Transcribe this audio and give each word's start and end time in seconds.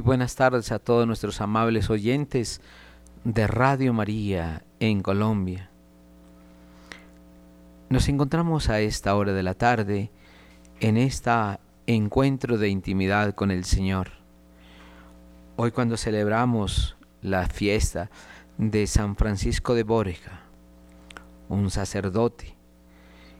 Buenas 0.00 0.36
tardes 0.36 0.70
a 0.70 0.78
todos 0.78 1.06
nuestros 1.06 1.40
amables 1.40 1.90
oyentes 1.90 2.60
de 3.24 3.46
Radio 3.46 3.92
María 3.92 4.62
en 4.80 5.02
Colombia. 5.02 5.70
Nos 7.88 8.08
encontramos 8.08 8.68
a 8.68 8.80
esta 8.80 9.16
hora 9.16 9.32
de 9.32 9.42
la 9.42 9.54
tarde 9.54 10.10
en 10.80 10.96
este 10.96 11.30
encuentro 11.86 12.58
de 12.58 12.68
intimidad 12.68 13.34
con 13.34 13.50
el 13.50 13.64
Señor. 13.64 14.10
Hoy 15.56 15.72
cuando 15.72 15.96
celebramos 15.96 16.96
la 17.20 17.48
fiesta 17.48 18.10
de 18.56 18.86
San 18.86 19.16
Francisco 19.16 19.74
de 19.74 19.82
Borja, 19.82 20.42
un 21.48 21.70
sacerdote, 21.70 22.54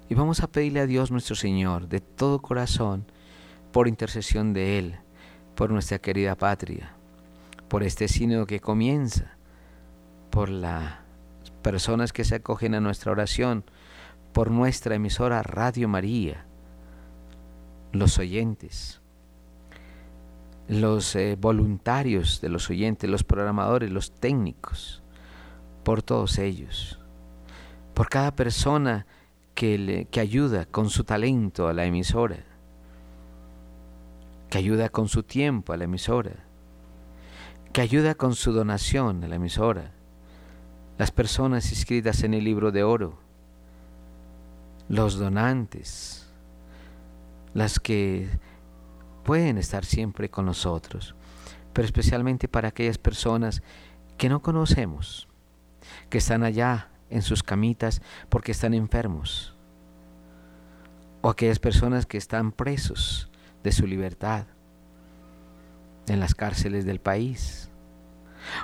y 0.09 0.15
vamos 0.15 0.41
a 0.41 0.49
pedirle 0.49 0.81
a 0.81 0.87
Dios 0.87 1.11
nuestro 1.11 1.37
Señor 1.37 1.89
de 1.89 2.01
todo 2.01 2.41
corazón, 2.41 3.05
por 3.71 3.87
intercesión 3.87 4.55
de 4.55 4.79
Él, 4.79 4.99
por 5.59 5.73
nuestra 5.73 5.99
querida 5.99 6.37
patria, 6.37 6.93
por 7.67 7.83
este 7.83 8.07
sínodo 8.07 8.47
que 8.47 8.61
comienza, 8.61 9.37
por 10.31 10.51
las 10.51 11.01
personas 11.63 12.13
que 12.13 12.23
se 12.23 12.37
acogen 12.37 12.77
a 12.77 12.81
nuestra 12.81 13.11
oración, 13.11 13.65
por 14.33 14.53
nuestra 14.53 14.95
emisora 14.95 15.43
Radio 15.43 15.89
María, 15.89 16.47
los 17.91 18.21
oyentes, 18.21 19.01
los 20.69 21.17
eh, 21.17 21.37
voluntarios 21.37 22.41
de 22.41 22.51
los 22.51 22.71
oyentes, 22.71 23.11
los 23.11 23.25
programadores, 23.25 23.91
los 23.91 24.13
técnicos, 24.13 25.03
por 25.83 26.03
todos 26.03 26.39
ellos, 26.39 27.01
por 27.95 28.09
cada 28.09 28.31
persona 28.37 29.07
que, 29.57 30.07
que 30.09 30.21
ayuda 30.21 30.67
con 30.67 30.89
su 30.89 31.03
talento 31.03 31.67
a 31.67 31.73
la 31.73 31.85
emisora, 31.85 32.48
que 34.49 34.59
ayuda 34.59 34.89
con 34.89 35.09
su 35.09 35.23
tiempo 35.23 35.73
a 35.73 35.77
la 35.77 35.85
emisora, 35.85 36.45
que 37.73 37.81
ayuda 37.81 38.15
con 38.15 38.35
su 38.35 38.53
donación 38.53 39.23
a 39.25 39.29
la 39.29 39.37
emisora, 39.37 39.93
las 40.97 41.11
personas 41.11 41.71
inscritas 41.71 42.23
en 42.25 42.35
el 42.35 42.45
libro 42.45 42.73
de 42.73 42.83
oro, 42.83 43.19
los 44.89 45.19
donantes, 45.19 46.27
las 47.53 47.79
que 47.79 48.29
pueden 49.23 49.59
estar 49.59 49.85
siempre 49.85 50.31
con 50.31 50.47
nosotros, 50.47 51.15
pero 51.73 51.85
especialmente 51.85 52.49
para 52.49 52.69
aquellas 52.69 52.99
personas 52.99 53.63
que 54.17 54.29
no 54.29 54.41
conocemos, 54.41 55.29
que 56.09 56.19
están 56.19 56.43
allá 56.43 56.89
en 57.11 57.23
sus 57.23 57.43
camitas 57.43 58.01
porque 58.29 58.53
están 58.53 58.73
enfermos, 58.75 59.55
o 61.21 61.29
aquellas 61.29 61.59
personas 61.59 62.07
que 62.07 62.17
están 62.17 62.53
presos 62.53 63.29
de 63.69 63.73
su 63.73 63.87
libertad 63.87 64.47
en 66.07 66.21
las 66.21 66.35
cárceles 66.35 66.87
del 66.87 67.01
país, 67.01 67.71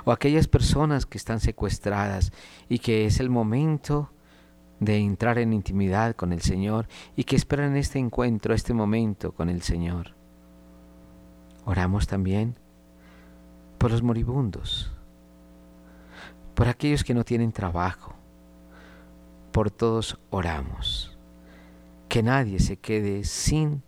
o 0.03 0.11
aquellas 0.11 0.47
personas 0.47 1.05
que 1.05 1.19
están 1.19 1.39
secuestradas 1.39 2.31
y 2.69 2.79
que 2.79 3.05
es 3.05 3.19
el 3.19 3.29
momento 3.29 4.09
de 4.79 4.97
entrar 4.97 5.37
en 5.37 5.53
intimidad 5.53 6.15
con 6.15 6.33
el 6.33 6.41
Señor 6.41 6.87
y 7.15 7.23
que 7.23 7.35
esperan 7.35 7.75
este 7.75 7.99
encuentro, 7.99 8.55
este 8.55 8.73
momento 8.73 9.31
con 9.31 9.49
el 9.49 9.61
Señor. 9.61 10.15
Oramos 11.65 12.07
también 12.07 12.57
por 13.77 13.91
los 13.91 14.01
moribundos, 14.01 14.91
por 16.55 16.67
aquellos 16.67 17.03
que 17.03 17.13
no 17.13 17.23
tienen 17.23 17.51
trabajo, 17.51 18.15
por 19.51 19.69
todos 19.69 20.17
oramos. 20.31 21.15
Que 22.09 22.23
nadie 22.23 22.59
se 22.59 22.77
quede 22.77 23.23
sin 23.23 23.83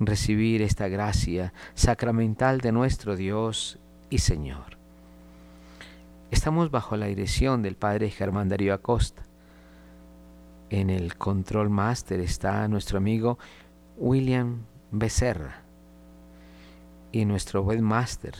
recibir 0.00 0.62
esta 0.62 0.88
gracia 0.88 1.52
sacramental 1.74 2.60
de 2.60 2.72
nuestro 2.72 3.16
Dios 3.16 3.78
y 4.10 4.18
Señor. 4.18 4.78
Estamos 6.30 6.70
bajo 6.70 6.96
la 6.96 7.06
dirección 7.06 7.62
del 7.62 7.76
Padre 7.76 8.10
Germán 8.10 8.48
Darío 8.48 8.74
Acosta. 8.74 9.22
En 10.70 10.90
el 10.90 11.16
control 11.16 11.70
máster 11.70 12.20
está 12.20 12.66
nuestro 12.68 12.98
amigo 12.98 13.38
William 13.96 14.62
Becerra 14.90 15.62
y 17.12 17.24
nuestro 17.24 17.62
webmaster, 17.62 18.34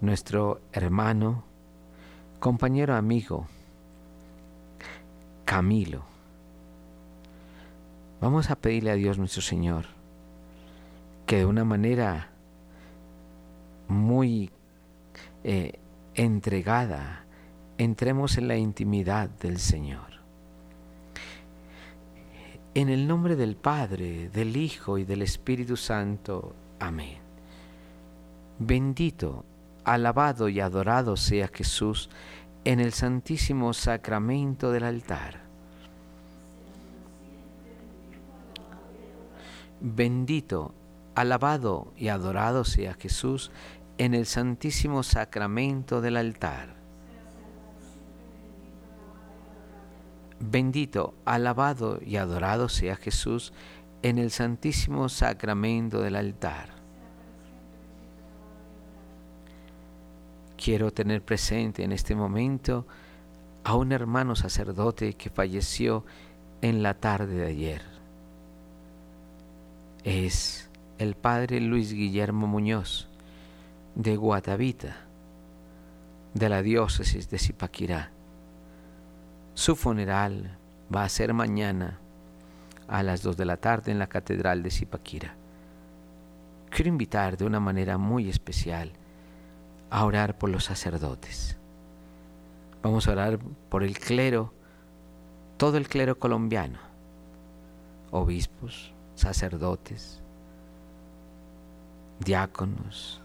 nuestro 0.00 0.60
hermano, 0.72 1.42
compañero 2.38 2.94
amigo 2.94 3.48
Camilo. 5.44 6.11
Vamos 8.22 8.52
a 8.52 8.54
pedirle 8.54 8.92
a 8.92 8.94
Dios 8.94 9.18
nuestro 9.18 9.42
Señor 9.42 9.86
que 11.26 11.38
de 11.38 11.44
una 11.44 11.64
manera 11.64 12.30
muy 13.88 14.48
eh, 15.42 15.80
entregada 16.14 17.24
entremos 17.78 18.38
en 18.38 18.46
la 18.46 18.56
intimidad 18.56 19.28
del 19.28 19.58
Señor. 19.58 20.22
En 22.74 22.90
el 22.90 23.08
nombre 23.08 23.34
del 23.34 23.56
Padre, 23.56 24.28
del 24.28 24.56
Hijo 24.56 24.98
y 24.98 25.04
del 25.04 25.22
Espíritu 25.22 25.76
Santo. 25.76 26.54
Amén. 26.78 27.18
Bendito, 28.60 29.44
alabado 29.82 30.48
y 30.48 30.60
adorado 30.60 31.16
sea 31.16 31.50
Jesús 31.52 32.08
en 32.64 32.78
el 32.78 32.92
santísimo 32.92 33.72
sacramento 33.72 34.70
del 34.70 34.84
altar. 34.84 35.41
Bendito, 39.84 40.72
alabado 41.16 41.92
y 41.96 42.06
adorado 42.06 42.64
sea 42.64 42.94
Jesús 42.94 43.50
en 43.98 44.14
el 44.14 44.26
santísimo 44.26 45.02
sacramento 45.02 46.00
del 46.00 46.18
altar. 46.18 46.76
Bendito, 50.38 51.14
alabado 51.24 51.98
y 52.00 52.14
adorado 52.14 52.68
sea 52.68 52.94
Jesús 52.94 53.52
en 54.02 54.18
el 54.18 54.30
santísimo 54.30 55.08
sacramento 55.08 56.00
del 56.00 56.14
altar. 56.14 56.68
Quiero 60.56 60.92
tener 60.92 61.24
presente 61.24 61.82
en 61.82 61.90
este 61.90 62.14
momento 62.14 62.86
a 63.64 63.74
un 63.74 63.90
hermano 63.90 64.36
sacerdote 64.36 65.14
que 65.14 65.28
falleció 65.28 66.04
en 66.60 66.84
la 66.84 66.94
tarde 66.94 67.34
de 67.34 67.46
ayer 67.46 67.91
es 70.04 70.68
el 70.98 71.14
padre 71.14 71.60
Luis 71.60 71.92
Guillermo 71.92 72.46
Muñoz 72.46 73.08
de 73.94 74.16
Guatavita, 74.16 74.96
de 76.34 76.48
la 76.48 76.62
diócesis 76.62 77.30
de 77.30 77.38
Zipaquirá. 77.38 78.10
Su 79.54 79.76
funeral 79.76 80.58
va 80.94 81.04
a 81.04 81.08
ser 81.08 81.34
mañana 81.34 81.98
a 82.88 83.02
las 83.02 83.22
2 83.22 83.36
de 83.36 83.44
la 83.44 83.58
tarde 83.58 83.92
en 83.92 83.98
la 83.98 84.08
Catedral 84.08 84.62
de 84.62 84.70
Zipaquirá. 84.70 85.36
Quiero 86.70 86.88
invitar 86.88 87.36
de 87.36 87.44
una 87.44 87.60
manera 87.60 87.96
muy 87.98 88.28
especial 88.28 88.92
a 89.90 90.04
orar 90.04 90.36
por 90.36 90.50
los 90.50 90.64
sacerdotes. 90.64 91.58
Vamos 92.82 93.06
a 93.06 93.12
orar 93.12 93.38
por 93.68 93.84
el 93.84 93.98
clero, 93.98 94.52
todo 95.58 95.76
el 95.76 95.86
clero 95.86 96.18
colombiano, 96.18 96.78
obispos, 98.10 98.92
sacerdotes, 99.22 100.20
diáconos, 102.18 103.20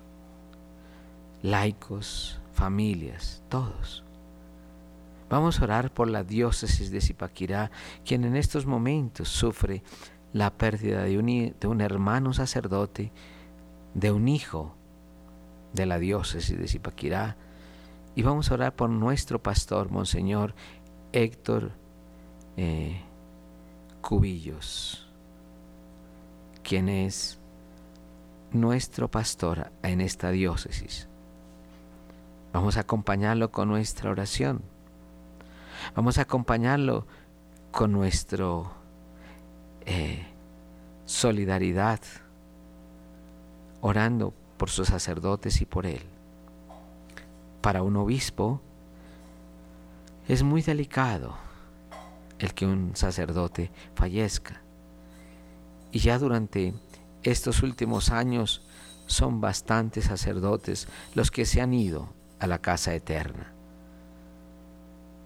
laicos, 1.41 2.39
familias, 2.53 3.41
todos. 3.49 4.03
Vamos 5.29 5.59
a 5.59 5.63
orar 5.63 5.91
por 5.91 6.07
la 6.07 6.23
diócesis 6.23 6.91
de 6.91 7.01
Zipaquirá, 7.01 7.71
quien 8.05 8.23
en 8.23 8.35
estos 8.35 8.65
momentos 8.65 9.27
sufre 9.27 9.83
la 10.33 10.53
pérdida 10.53 11.03
de 11.03 11.17
un, 11.17 11.81
hermano 11.81 12.31
sacerdote, 12.31 13.11
de 13.93 14.11
un 14.11 14.27
hijo 14.27 14.75
de 15.73 15.85
la 15.87 15.97
diócesis 15.97 16.57
de 16.57 16.67
Zipaquirá. 16.67 17.35
Y 18.15 18.21
vamos 18.21 18.51
a 18.51 18.53
orar 18.53 18.75
por 18.75 18.89
nuestro 18.89 19.41
pastor, 19.41 19.89
Monseñor 19.89 20.53
Héctor 21.11 21.71
eh, 22.55 23.01
Cubillos 24.01 25.06
quien 26.67 26.89
es 26.89 27.39
nuestro 28.51 29.09
pastor 29.09 29.71
en 29.83 30.01
esta 30.01 30.31
diócesis. 30.31 31.07
Vamos 32.51 32.75
a 32.75 32.81
acompañarlo 32.81 33.51
con 33.51 33.69
nuestra 33.69 34.11
oración. 34.11 34.61
Vamos 35.95 36.17
a 36.17 36.23
acompañarlo 36.23 37.07
con 37.71 37.93
nuestro 37.93 38.69
eh, 39.85 40.27
solidaridad, 41.05 42.01
orando 43.79 44.33
por 44.57 44.69
sus 44.69 44.89
sacerdotes 44.89 45.61
y 45.61 45.65
por 45.65 45.85
él. 45.85 46.03
Para 47.61 47.81
un 47.81 47.95
obispo 47.95 48.59
es 50.27 50.43
muy 50.43 50.61
delicado 50.61 51.37
el 52.39 52.53
que 52.53 52.65
un 52.65 52.93
sacerdote 52.93 53.71
fallezca 53.95 54.66
y 55.97 55.99
ya 55.99 56.19
durante 56.19 56.75
estos 57.23 57.63
últimos 57.63 58.11
años 58.11 58.61
son 59.07 59.41
bastantes 59.41 60.05
sacerdotes 60.05 60.87
los 61.15 61.31
que 61.31 61.43
se 61.43 61.59
han 61.59 61.73
ido 61.73 62.13
a 62.37 62.45
la 62.45 62.59
casa 62.59 62.93
eterna. 62.93 63.51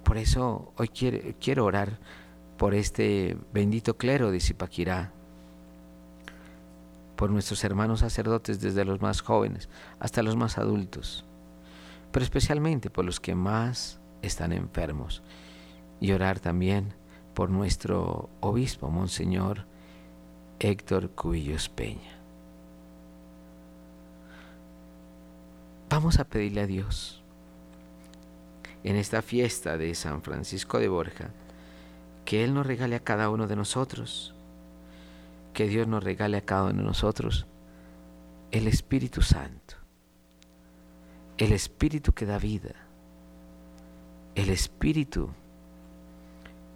Por 0.05 0.17
eso 0.17 0.71
hoy 0.77 0.87
quiero, 0.87 1.65
orar 1.65 1.99
por 2.57 2.73
este 2.73 3.37
bendito 3.51 3.97
clero 3.97 4.31
de 4.31 4.39
Zipaquirá, 4.39 5.11
por 7.17 7.31
nuestros 7.31 7.65
hermanos 7.65 7.99
sacerdotes 7.99 8.61
desde 8.61 8.85
los 8.85 9.01
más 9.01 9.19
jóvenes 9.19 9.67
hasta 9.99 10.23
los 10.23 10.37
más 10.37 10.57
adultos, 10.57 11.25
pero 12.13 12.23
especialmente 12.23 12.89
por 12.89 13.03
los 13.03 13.19
que 13.19 13.35
más 13.35 13.99
están 14.21 14.53
enfermos, 14.53 15.21
y 15.99 16.13
orar 16.13 16.39
también 16.39 16.93
por 17.33 17.49
nuestro 17.49 18.29
obispo, 18.39 18.89
Monseñor 18.89 19.69
Héctor 20.63 21.09
Cubillos 21.09 21.69
Peña. 21.69 22.19
Vamos 25.89 26.19
a 26.19 26.23
pedirle 26.23 26.61
a 26.61 26.67
Dios 26.67 27.23
en 28.83 28.95
esta 28.95 29.23
fiesta 29.23 29.79
de 29.79 29.95
San 29.95 30.21
Francisco 30.21 30.77
de 30.77 30.87
Borja 30.87 31.31
que 32.25 32.43
Él 32.43 32.53
nos 32.53 32.67
regale 32.67 32.95
a 32.95 32.99
cada 32.99 33.31
uno 33.31 33.47
de 33.47 33.55
nosotros, 33.55 34.35
que 35.55 35.67
Dios 35.67 35.87
nos 35.87 36.03
regale 36.03 36.37
a 36.37 36.45
cada 36.45 36.65
uno 36.65 36.83
de 36.83 36.83
nosotros 36.83 37.47
el 38.51 38.67
Espíritu 38.67 39.23
Santo, 39.23 39.77
el 41.39 41.53
Espíritu 41.53 42.13
que 42.13 42.27
da 42.27 42.37
vida, 42.37 42.75
el 44.35 44.51
Espíritu 44.51 45.31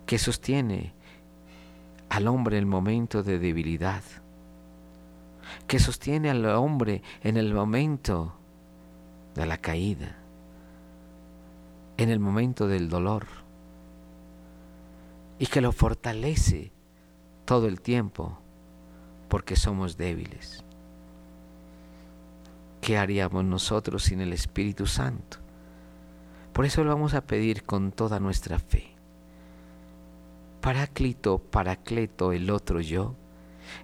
que 0.07 0.17
sostiene 0.17 0.94
al 2.15 2.29
hombre 2.29 2.55
en 2.57 2.63
el 2.63 2.65
momento 2.65 3.23
de 3.23 3.39
debilidad, 3.39 4.01
que 5.67 5.79
sostiene 5.79 6.29
al 6.29 6.45
hombre 6.45 7.03
en 7.21 7.35
el 7.35 7.53
momento 7.53 8.37
de 9.35 9.45
la 9.45 9.57
caída, 9.57 10.15
en 11.97 12.09
el 12.09 12.21
momento 12.21 12.69
del 12.69 12.87
dolor, 12.87 13.27
y 15.39 15.47
que 15.47 15.59
lo 15.59 15.73
fortalece 15.73 16.71
todo 17.43 17.67
el 17.67 17.81
tiempo 17.81 18.39
porque 19.27 19.57
somos 19.57 19.97
débiles. 19.97 20.63
¿Qué 22.79 22.97
haríamos 22.97 23.43
nosotros 23.43 24.03
sin 24.03 24.21
el 24.21 24.31
Espíritu 24.31 24.87
Santo? 24.87 25.39
Por 26.53 26.63
eso 26.63 26.81
lo 26.85 26.91
vamos 26.91 27.13
a 27.13 27.25
pedir 27.25 27.65
con 27.65 27.91
toda 27.91 28.21
nuestra 28.21 28.57
fe. 28.57 28.94
Paráclito, 30.65 31.39
Paracleto, 31.39 32.33
el 32.33 32.49
otro 32.49 32.81
yo, 32.81 33.15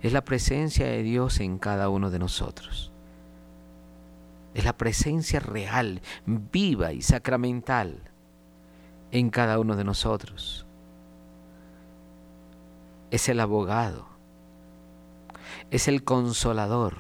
es 0.02 0.12
la 0.12 0.26
presencia 0.26 0.86
de 0.86 1.02
Dios 1.04 1.40
en 1.40 1.60
cada 1.60 1.88
uno 1.88 2.10
de 2.10 2.20
nosotros 2.20 2.92
es 4.54 4.66
la 4.66 4.78
presencia 4.78 5.40
real, 5.40 6.02
viva 6.26 6.92
y 6.92 7.02
sacramental 7.02 8.02
en 9.12 9.30
cada 9.30 9.60
uno 9.60 9.76
de 9.76 9.84
nosotros. 9.84 10.66
Es 13.12 13.30
el 13.30 13.40
abogado, 13.40 14.08
es 15.70 15.88
el 15.88 16.04
consolador. 16.04 16.98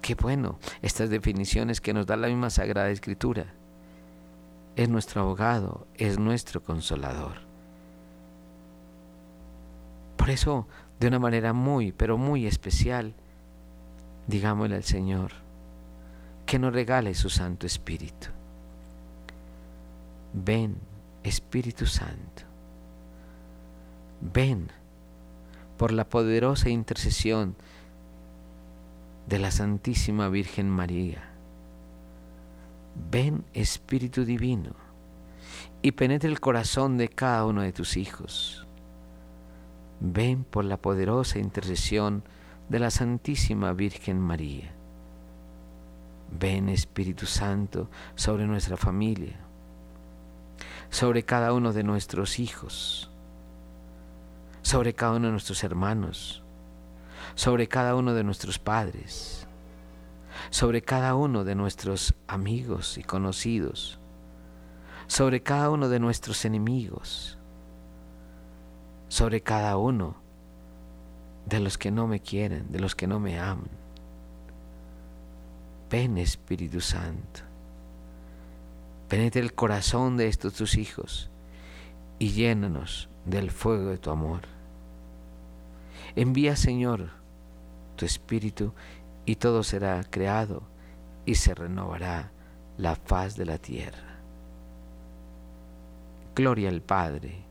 Qué 0.00 0.14
bueno 0.14 0.58
estas 0.80 1.10
definiciones 1.10 1.80
que 1.80 1.92
nos 1.92 2.06
da 2.06 2.16
la 2.16 2.28
misma 2.28 2.50
Sagrada 2.50 2.90
Escritura. 2.90 3.54
Es 4.76 4.88
nuestro 4.88 5.22
abogado, 5.22 5.86
es 5.94 6.18
nuestro 6.18 6.62
consolador. 6.62 7.38
Por 10.16 10.30
eso, 10.30 10.66
de 10.98 11.08
una 11.08 11.18
manera 11.18 11.52
muy, 11.52 11.92
pero 11.92 12.18
muy 12.18 12.46
especial, 12.46 13.14
digámosle 14.26 14.76
al 14.76 14.84
Señor 14.84 15.32
que 16.50 16.58
nos 16.58 16.72
regale 16.72 17.14
su 17.14 17.30
Santo 17.30 17.64
Espíritu. 17.64 18.26
Ven, 20.32 20.78
Espíritu 21.22 21.86
Santo. 21.86 22.42
Ven 24.20 24.68
por 25.78 25.92
la 25.92 26.08
poderosa 26.08 26.68
intercesión 26.68 27.54
de 29.28 29.38
la 29.38 29.52
Santísima 29.52 30.28
Virgen 30.28 30.68
María. 30.68 31.29
Ven, 33.08 33.44
Espíritu 33.54 34.24
Divino, 34.24 34.74
y 35.82 35.92
penetre 35.92 36.28
el 36.28 36.40
corazón 36.40 36.98
de 36.98 37.08
cada 37.08 37.46
uno 37.46 37.62
de 37.62 37.72
tus 37.72 37.96
hijos. 37.96 38.66
Ven 40.00 40.44
por 40.44 40.64
la 40.64 40.76
poderosa 40.76 41.38
intercesión 41.38 42.22
de 42.68 42.78
la 42.78 42.90
Santísima 42.90 43.72
Virgen 43.72 44.20
María. 44.20 44.72
Ven 46.38 46.68
Espíritu 46.68 47.26
Santo 47.26 47.90
sobre 48.14 48.46
nuestra 48.46 48.76
familia, 48.76 49.38
sobre 50.90 51.24
cada 51.24 51.52
uno 51.52 51.72
de 51.72 51.82
nuestros 51.82 52.38
hijos, 52.38 53.10
sobre 54.62 54.94
cada 54.94 55.16
uno 55.16 55.26
de 55.26 55.32
nuestros 55.32 55.64
hermanos, 55.64 56.42
sobre 57.34 57.66
cada 57.66 57.96
uno 57.96 58.14
de 58.14 58.24
nuestros 58.24 58.58
padres, 58.58 59.39
sobre 60.50 60.82
cada 60.82 61.14
uno 61.14 61.44
de 61.44 61.54
nuestros 61.54 62.14
amigos 62.26 62.98
y 62.98 63.04
conocidos, 63.04 63.98
sobre 65.06 65.42
cada 65.42 65.70
uno 65.70 65.88
de 65.88 66.00
nuestros 66.00 66.44
enemigos, 66.44 67.38
sobre 69.08 69.42
cada 69.42 69.76
uno 69.76 70.16
de 71.46 71.60
los 71.60 71.78
que 71.78 71.90
no 71.90 72.06
me 72.06 72.20
quieren, 72.20 72.70
de 72.70 72.80
los 72.80 72.94
que 72.94 73.06
no 73.06 73.20
me 73.20 73.38
aman. 73.38 73.70
Ven 75.88 76.18
Espíritu 76.18 76.80
Santo, 76.80 77.40
penetra 79.08 79.40
el 79.40 79.54
corazón 79.54 80.16
de 80.16 80.28
estos 80.28 80.54
tus 80.54 80.76
hijos 80.76 81.30
y 82.18 82.30
llénanos 82.30 83.08
del 83.24 83.50
fuego 83.50 83.90
de 83.90 83.98
tu 83.98 84.10
amor. 84.10 84.42
Envía 86.14 86.54
Señor 86.56 87.10
tu 87.96 88.04
Espíritu 88.06 88.72
y 89.30 89.36
todo 89.36 89.62
será 89.62 90.02
creado 90.02 90.64
y 91.24 91.36
se 91.36 91.54
renovará 91.54 92.32
la 92.76 92.96
faz 92.96 93.36
de 93.36 93.46
la 93.46 93.58
tierra. 93.58 94.18
Gloria 96.34 96.68
al 96.68 96.82
Padre, 96.82 97.44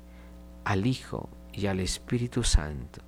al 0.65 0.85
Hijo 0.85 1.29
y 1.53 1.67
al 1.67 1.79
Espíritu 1.79 2.43
Santo 2.43 3.01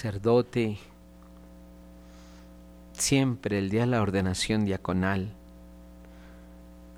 sacerdote, 0.00 0.78
siempre 2.94 3.58
el 3.58 3.68
día 3.68 3.82
de 3.82 3.88
la 3.88 4.00
ordenación 4.00 4.64
diaconal 4.64 5.34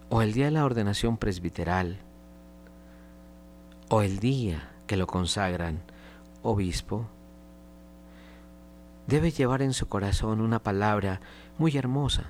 o 0.09 0.23
el 0.23 0.33
día 0.33 0.45
de 0.45 0.53
la 0.53 0.65
ordenación 0.65 1.17
presbiteral 1.17 1.99
o 3.89 4.03
el 4.03 4.21
día 4.21 4.71
que 4.87 4.97
lo 4.97 5.09
consagran 5.09 5.81
obispo, 6.45 7.09
debe 9.09 9.33
llevar 9.33 9.63
en 9.63 9.73
su 9.73 9.89
corazón 9.89 10.41
una 10.41 10.61
palabra 10.61 11.21
muy 11.59 11.77
hermosa. 11.77 12.27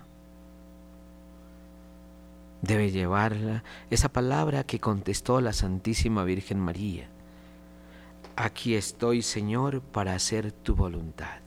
Debe 2.62 2.90
llevarla 2.90 3.62
esa 3.90 4.08
palabra 4.08 4.64
que 4.64 4.80
contestó 4.80 5.42
la 5.42 5.52
Santísima 5.52 6.24
Virgen 6.24 6.58
María. 6.58 7.11
Aquí 8.36 8.74
estoy, 8.74 9.20
Señor, 9.22 9.82
para 9.82 10.14
hacer 10.14 10.52
tu 10.52 10.74
voluntad. 10.74 11.40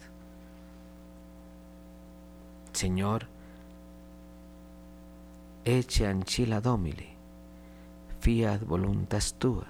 Señor, 2.73 3.27
eche 5.63 6.05
anchila 6.05 6.61
domile, 6.61 7.15
fiat 8.19 8.61
voluntas 8.63 9.33
tua. 9.39 9.65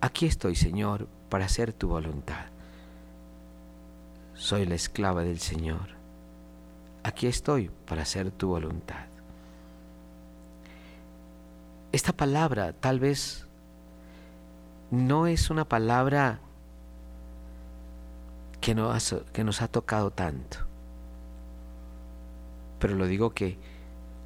Aquí 0.00 0.26
estoy, 0.26 0.56
Señor, 0.56 1.06
para 1.28 1.44
hacer 1.44 1.72
tu 1.72 1.88
voluntad. 1.88 2.46
Soy 4.34 4.66
la 4.66 4.74
esclava 4.74 5.22
del 5.22 5.38
Señor. 5.38 5.90
Aquí 7.04 7.28
estoy 7.28 7.70
para 7.86 8.02
hacer 8.02 8.32
tu 8.32 8.48
voluntad. 8.48 9.06
Esta 11.92 12.12
palabra 12.12 12.72
tal 12.72 12.98
vez 12.98 13.46
no 14.92 15.26
es 15.26 15.48
una 15.48 15.66
palabra 15.66 16.38
que 18.60 18.74
nos, 18.74 19.16
que 19.32 19.42
nos 19.42 19.62
ha 19.62 19.68
tocado 19.68 20.10
tanto. 20.10 20.58
Pero 22.78 22.94
lo 22.94 23.06
digo 23.06 23.30
que 23.30 23.56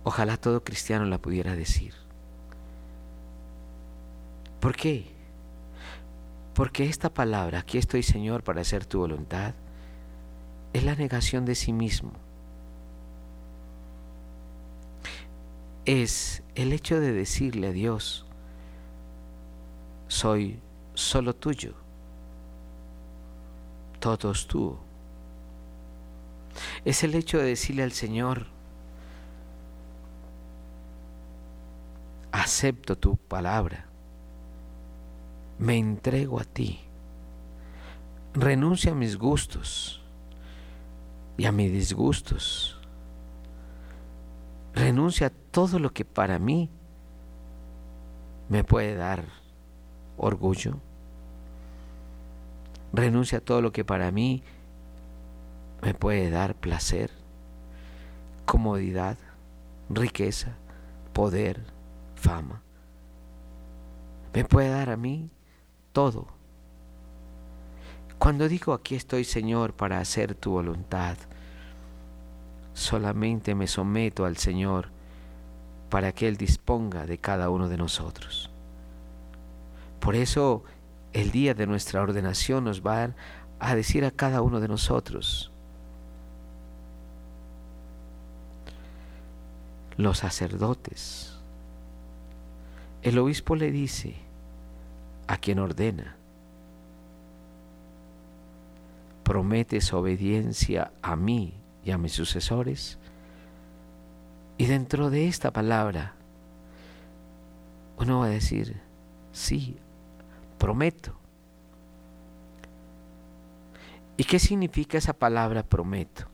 ojalá 0.02 0.36
todo 0.36 0.64
cristiano 0.64 1.04
la 1.06 1.18
pudiera 1.18 1.54
decir. 1.54 1.94
¿Por 4.58 4.74
qué? 4.74 5.06
Porque 6.52 6.86
esta 6.86 7.14
palabra, 7.14 7.60
aquí 7.60 7.78
estoy 7.78 8.02
Señor 8.02 8.42
para 8.42 8.62
hacer 8.62 8.86
tu 8.86 8.98
voluntad, 8.98 9.54
es 10.72 10.82
la 10.82 10.96
negación 10.96 11.44
de 11.44 11.54
sí 11.54 11.72
mismo. 11.72 12.12
Es 15.84 16.42
el 16.56 16.72
hecho 16.72 16.98
de 16.98 17.12
decirle 17.12 17.68
a 17.68 17.72
Dios, 17.72 18.25
soy 20.08 20.60
solo 20.94 21.34
tuyo, 21.34 21.74
todo 24.00 24.32
es 24.32 24.46
tú. 24.46 24.78
Es 26.84 27.04
el 27.04 27.14
hecho 27.14 27.38
de 27.38 27.44
decirle 27.44 27.82
al 27.82 27.92
Señor, 27.92 28.46
acepto 32.32 32.96
tu 32.96 33.16
palabra 33.16 33.86
me 35.58 35.78
entrego 35.78 36.40
a 36.40 36.44
ti. 36.44 36.80
Renuncio 38.34 38.92
a 38.92 38.94
mis 38.94 39.16
gustos 39.16 40.02
y 41.38 41.46
a 41.46 41.52
mis 41.52 41.72
disgustos. 41.72 42.78
Renuncio 44.74 45.26
a 45.26 45.30
todo 45.30 45.78
lo 45.78 45.92
que 45.92 46.04
para 46.04 46.38
mí 46.38 46.70
me 48.48 48.62
puede 48.62 48.94
dar 48.94 49.24
orgullo. 50.16 50.78
Renuncio 52.92 53.38
a 53.38 53.40
todo 53.40 53.60
lo 53.60 53.72
que 53.72 53.84
para 53.84 54.10
mí 54.10 54.42
me 55.82 55.94
puede 55.94 56.30
dar 56.30 56.54
placer, 56.54 57.10
comodidad, 58.44 59.18
riqueza, 59.90 60.56
poder, 61.12 61.60
fama. 62.14 62.62
Me 64.32 64.44
puede 64.44 64.70
dar 64.70 64.90
a 64.90 64.96
mí 64.96 65.30
todo. 65.92 66.26
Cuando 68.18 68.48
digo 68.48 68.72
aquí 68.72 68.94
estoy 68.94 69.24
Señor 69.24 69.74
para 69.74 70.00
hacer 70.00 70.34
tu 70.34 70.52
voluntad, 70.52 71.16
solamente 72.72 73.54
me 73.54 73.66
someto 73.66 74.24
al 74.24 74.36
Señor 74.36 74.88
para 75.90 76.12
que 76.12 76.28
Él 76.28 76.36
disponga 76.36 77.06
de 77.06 77.18
cada 77.18 77.50
uno 77.50 77.68
de 77.68 77.76
nosotros. 77.76 78.50
Por 80.06 80.14
eso 80.14 80.62
el 81.12 81.32
día 81.32 81.52
de 81.52 81.66
nuestra 81.66 82.00
ordenación 82.00 82.62
nos 82.62 82.80
va 82.80 83.10
a 83.58 83.74
decir 83.74 84.04
a 84.04 84.12
cada 84.12 84.40
uno 84.40 84.60
de 84.60 84.68
nosotros, 84.68 85.50
los 89.96 90.18
sacerdotes, 90.18 91.36
el 93.02 93.18
obispo 93.18 93.56
le 93.56 93.72
dice, 93.72 94.14
a 95.26 95.38
quien 95.38 95.58
ordena. 95.58 96.14
¿Prometes 99.24 99.92
obediencia 99.92 100.92
a 101.02 101.16
mí 101.16 101.52
y 101.84 101.90
a 101.90 101.98
mis 101.98 102.12
sucesores? 102.12 102.96
Y 104.56 104.66
dentro 104.66 105.10
de 105.10 105.26
esta 105.26 105.50
palabra, 105.50 106.14
uno 107.98 108.20
va 108.20 108.26
a 108.26 108.28
decir, 108.28 108.80
sí, 109.32 109.80
prometo. 110.58 111.18
¿Y 114.16 114.24
qué 114.24 114.38
significa 114.38 114.98
esa 114.98 115.12
palabra 115.12 115.62
prometo? 115.62 116.26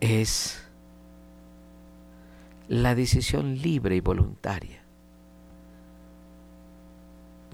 Es 0.00 0.62
la 2.68 2.94
decisión 2.94 3.56
libre 3.58 3.96
y 3.96 4.00
voluntaria 4.00 4.84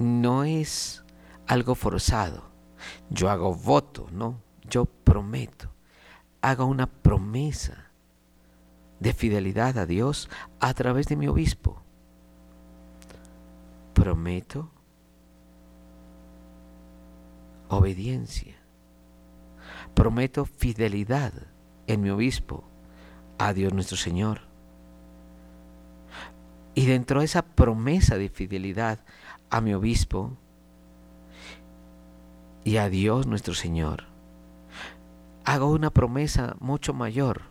no 0.00 0.44
es 0.44 1.04
algo 1.46 1.74
forzado. 1.74 2.50
Yo 3.10 3.30
hago 3.30 3.54
voto, 3.54 4.08
¿no? 4.10 4.40
Yo 4.68 4.84
prometo. 4.86 5.70
Hago 6.40 6.66
una 6.66 6.86
promesa 6.86 7.90
de 8.98 9.12
fidelidad 9.12 9.78
a 9.78 9.86
Dios 9.86 10.28
a 10.60 10.74
través 10.74 11.06
de 11.06 11.16
mi 11.16 11.28
obispo. 11.28 11.82
Prometo 13.94 14.70
obediencia. 17.68 18.56
Prometo 19.94 20.44
fidelidad 20.44 21.32
en 21.86 22.00
mi 22.00 22.10
obispo 22.10 22.64
a 23.38 23.52
Dios 23.52 23.72
nuestro 23.72 23.96
Señor. 23.96 24.42
Y 26.74 26.86
dentro 26.86 27.20
de 27.20 27.26
esa 27.26 27.42
promesa 27.42 28.16
de 28.16 28.28
fidelidad 28.28 29.00
a 29.50 29.60
mi 29.60 29.74
obispo 29.74 30.36
y 32.64 32.76
a 32.76 32.88
Dios 32.88 33.26
nuestro 33.26 33.54
Señor. 33.54 34.04
Hago 35.44 35.70
una 35.70 35.90
promesa 35.90 36.56
mucho 36.60 36.92
mayor. 36.92 37.42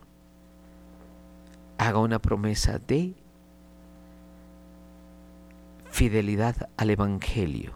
Hago 1.78 2.02
una 2.02 2.20
promesa 2.20 2.80
de 2.80 3.16
fidelidad 6.00 6.70
al 6.78 6.92
Evangelio. 6.92 7.74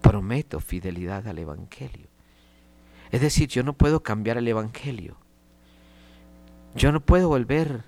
Prometo 0.00 0.58
fidelidad 0.58 1.28
al 1.28 1.38
Evangelio. 1.38 2.08
Es 3.12 3.20
decir, 3.20 3.48
yo 3.48 3.62
no 3.62 3.72
puedo 3.72 4.02
cambiar 4.02 4.38
el 4.38 4.48
Evangelio. 4.48 5.18
Yo 6.74 6.90
no 6.90 6.98
puedo 6.98 7.28
volver 7.28 7.84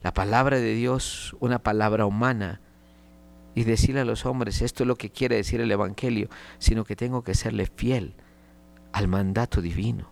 la 0.00 0.14
palabra 0.14 0.60
de 0.60 0.72
Dios 0.72 1.36
una 1.40 1.58
palabra 1.58 2.06
humana 2.06 2.62
y 3.54 3.64
decirle 3.64 4.00
a 4.00 4.06
los 4.06 4.24
hombres 4.24 4.62
esto 4.62 4.84
es 4.84 4.86
lo 4.86 4.96
que 4.96 5.10
quiere 5.10 5.36
decir 5.36 5.60
el 5.60 5.70
Evangelio, 5.70 6.30
sino 6.58 6.86
que 6.86 6.96
tengo 6.96 7.22
que 7.22 7.34
serle 7.34 7.66
fiel 7.66 8.14
al 8.92 9.08
mandato 9.08 9.60
divino, 9.60 10.08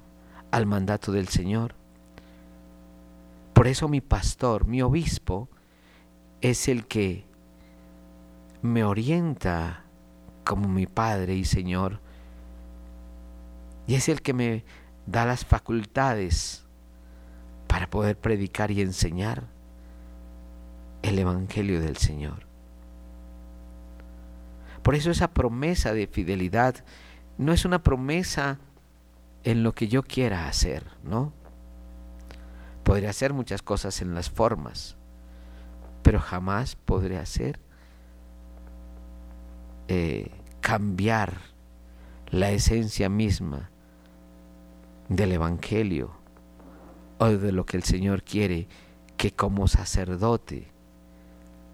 al 0.51 0.67
mandato 0.67 1.11
del 1.11 1.29
Señor. 1.29 1.75
Por 3.55 3.67
eso 3.67 3.89
mi 3.89 4.03
pastor, 4.03 4.67
mi 4.67 4.83
obispo, 4.83 5.49
es 6.51 6.69
el 6.69 6.87
que 6.87 7.25
me 8.63 8.85
orienta 8.85 9.83
como 10.45 10.69
mi 10.69 10.87
Padre 10.87 11.35
y 11.35 11.45
Señor, 11.45 12.01
y 13.89 13.97
es 13.97 14.09
el 14.09 14.23
que 14.23 14.33
me 14.33 14.65
da 15.07 15.25
las 15.25 15.45
facultades 15.45 16.65
para 17.67 17.91
poder 17.91 18.17
predicar 18.17 18.71
y 18.71 18.81
enseñar 18.81 19.49
el 21.03 21.19
Evangelio 21.19 21.81
del 21.81 21.97
Señor. 21.97 22.47
Por 24.85 24.95
eso 24.95 25.11
esa 25.11 25.33
promesa 25.33 25.93
de 25.95 26.07
fidelidad 26.07 26.77
no 27.39 27.53
es 27.53 27.65
una 27.65 27.83
promesa 27.83 28.61
en 29.43 29.65
lo 29.65 29.73
que 29.73 29.89
yo 29.89 30.05
quiera 30.05 30.47
hacer, 30.47 30.85
¿no? 31.03 31.33
Podría 32.85 33.11
hacer 33.11 33.33
muchas 33.33 33.63
cosas 33.63 34.01
en 34.01 34.15
las 34.15 34.31
formas, 34.31 34.97
pero 36.07 36.21
jamás 36.21 36.77
podré 36.77 37.19
hacer 37.19 37.59
eh, 39.89 40.31
cambiar 40.61 41.35
la 42.31 42.53
esencia 42.53 43.09
misma 43.09 43.71
del 45.09 45.33
Evangelio 45.33 46.13
o 47.19 47.27
de 47.27 47.51
lo 47.51 47.67
que 47.67 47.77
el 47.77 47.83
Señor 47.83 48.23
quiere 48.23 48.69
que 49.17 49.33
como 49.33 49.67
sacerdote 49.67 50.69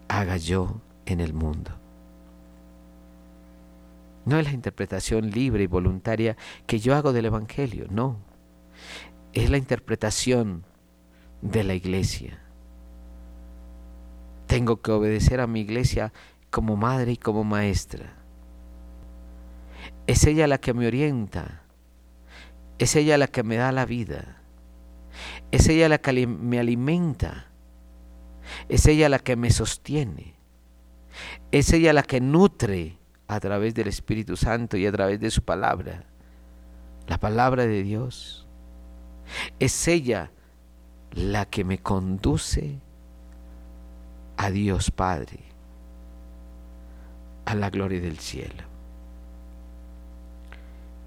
haga 0.07 0.37
yo 0.37 0.81
en 1.05 1.19
el 1.19 1.35
mundo. 1.35 1.69
No 4.25 4.39
es 4.39 4.45
la 4.45 4.53
interpretación 4.53 5.29
libre 5.29 5.65
y 5.65 5.67
voluntaria 5.67 6.37
que 6.65 6.79
yo 6.79 6.95
hago 6.95 7.13
del 7.13 7.25
Evangelio, 7.25 7.85
no. 7.91 8.17
Es 9.33 9.51
la 9.51 9.57
interpretación 9.57 10.65
de 11.43 11.63
la 11.63 11.75
iglesia. 11.75 12.42
Tengo 14.47 14.81
que 14.81 14.91
obedecer 14.91 15.39
a 15.39 15.47
mi 15.47 15.61
iglesia 15.61 16.13
como 16.49 16.75
madre 16.75 17.13
y 17.13 17.17
como 17.17 17.43
maestra. 17.43 18.13
Es 20.07 20.25
ella 20.25 20.47
la 20.47 20.59
que 20.59 20.73
me 20.73 20.87
orienta. 20.87 21.63
Es 22.77 22.95
ella 22.95 23.17
la 23.17 23.27
que 23.27 23.43
me 23.43 23.55
da 23.55 23.71
la 23.71 23.85
vida. 23.85 24.41
Es 25.51 25.67
ella 25.67 25.89
la 25.89 25.99
que 25.99 26.27
me 26.27 26.59
alimenta. 26.59 27.47
Es 28.69 28.85
ella 28.85 29.09
la 29.09 29.19
que 29.19 29.35
me 29.35 29.49
sostiene. 29.49 30.35
Es 31.51 31.71
ella 31.71 31.93
la 31.93 32.03
que 32.03 32.19
nutre 32.19 32.97
a 33.27 33.39
través 33.39 33.73
del 33.73 33.87
Espíritu 33.87 34.35
Santo 34.35 34.77
y 34.77 34.85
a 34.85 34.91
través 34.91 35.19
de 35.19 35.31
su 35.31 35.43
palabra. 35.43 36.05
La 37.07 37.17
palabra 37.17 37.65
de 37.65 37.83
Dios. 37.83 38.47
Es 39.59 39.87
ella 39.87 40.31
la 41.11 41.45
que 41.45 41.63
me 41.63 41.77
conduce 41.77 42.81
a 44.43 44.51
Dios 44.51 44.91
Padre, 44.91 45.39
a 47.45 47.55
la 47.55 47.69
gloria 47.69 48.01
del 48.01 48.19
cielo. 48.19 48.63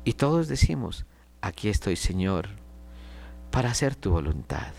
Y 0.04 0.14
todos 0.14 0.48
decimos, 0.48 1.04
aquí 1.42 1.68
estoy 1.68 1.96
Señor, 1.96 2.48
para 3.50 3.70
hacer 3.70 3.94
tu 3.94 4.10
voluntad. 4.10 4.72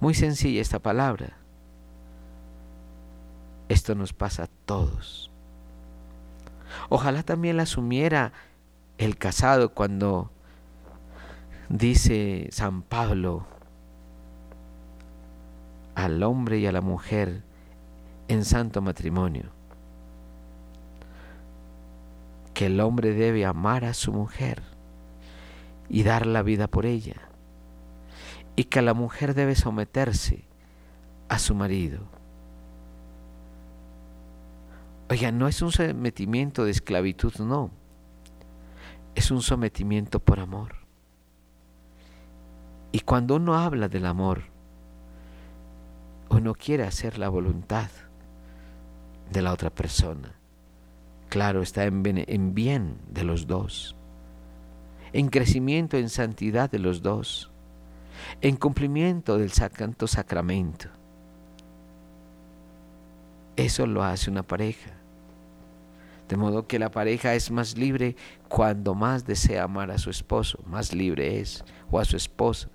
Muy 0.00 0.12
sencilla 0.12 0.60
esta 0.60 0.78
palabra. 0.78 1.38
Esto 3.70 3.94
nos 3.94 4.12
pasa 4.12 4.44
a 4.44 4.50
todos. 4.66 5.30
Ojalá 6.90 7.22
también 7.22 7.56
la 7.56 7.62
asumiera 7.62 8.32
el 8.98 9.16
casado 9.16 9.72
cuando 9.72 10.30
dice 11.70 12.48
San 12.50 12.82
Pablo 12.82 13.46
al 15.98 16.22
hombre 16.22 16.58
y 16.58 16.66
a 16.66 16.70
la 16.70 16.80
mujer 16.80 17.42
en 18.28 18.44
santo 18.44 18.80
matrimonio 18.80 19.50
que 22.54 22.66
el 22.66 22.78
hombre 22.80 23.14
debe 23.14 23.44
amar 23.44 23.84
a 23.84 23.94
su 23.94 24.12
mujer 24.12 24.62
y 25.88 26.04
dar 26.04 26.26
la 26.26 26.42
vida 26.42 26.68
por 26.68 26.86
ella, 26.86 27.16
y 28.54 28.64
que 28.64 28.82
la 28.82 28.94
mujer 28.94 29.34
debe 29.34 29.54
someterse 29.54 30.44
a 31.28 31.38
su 31.38 31.54
marido. 31.54 32.00
Oiga, 35.08 35.30
no 35.30 35.46
es 35.46 35.62
un 35.62 35.70
sometimiento 35.72 36.64
de 36.64 36.72
esclavitud, 36.72 37.32
no, 37.38 37.70
es 39.14 39.30
un 39.30 39.40
sometimiento 39.40 40.18
por 40.18 40.40
amor. 40.40 40.74
Y 42.90 43.00
cuando 43.00 43.36
uno 43.36 43.56
habla 43.56 43.88
del 43.88 44.06
amor, 44.06 44.57
uno 46.30 46.54
quiere 46.54 46.84
hacer 46.84 47.18
la 47.18 47.28
voluntad 47.28 47.90
de 49.30 49.42
la 49.42 49.52
otra 49.52 49.70
persona 49.70 50.38
claro, 51.28 51.62
está 51.62 51.84
en, 51.84 52.54
bien 52.54 52.98
de 53.10 53.24
los 53.24 53.46
dos, 53.46 53.94
en 55.12 55.28
crecimiento 55.28 55.96
en 55.96 56.08
santidad 56.08 56.70
de 56.70 56.78
los 56.78 57.02
dos, 57.02 57.50
en 58.40 58.56
cumplimiento 58.56 59.38
del 59.38 59.52
santo 59.52 60.06
sacramento. 60.06 60.88
Eso 63.56 63.86
lo 63.86 64.02
hace 64.02 64.30
una 64.30 64.42
pareja. 64.42 64.92
De 66.28 66.36
modo 66.36 66.66
que 66.66 66.78
la 66.78 66.90
pareja 66.90 67.34
es 67.34 67.50
más 67.50 67.76
libre 67.76 68.14
cuando 68.48 68.94
más 68.94 69.24
desea 69.24 69.64
amar 69.64 69.90
a 69.90 69.98
su 69.98 70.10
esposo, 70.10 70.58
más 70.66 70.92
libre 70.92 71.40
es, 71.40 71.64
o 71.90 71.98
a 71.98 72.04
su 72.04 72.16
esposa. 72.16 72.68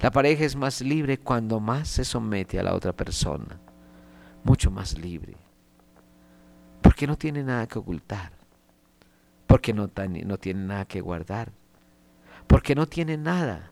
La 0.00 0.10
pareja 0.10 0.44
es 0.44 0.56
más 0.56 0.80
libre 0.80 1.18
cuando 1.18 1.60
más 1.60 1.88
se 1.88 2.04
somete 2.04 2.58
a 2.58 2.62
la 2.62 2.74
otra 2.74 2.92
persona, 2.92 3.58
mucho 4.44 4.70
más 4.70 4.98
libre. 4.98 5.36
Porque 6.82 7.06
no 7.06 7.16
tiene 7.16 7.42
nada 7.42 7.66
que 7.66 7.78
ocultar, 7.78 8.32
porque 9.46 9.72
no, 9.72 9.88
tiene 9.88 10.24
nada 10.54 10.84
que 10.84 11.00
guardar, 11.00 11.52
porque 12.46 12.74
no 12.74 12.86
tiene 12.86 13.16
nada 13.16 13.70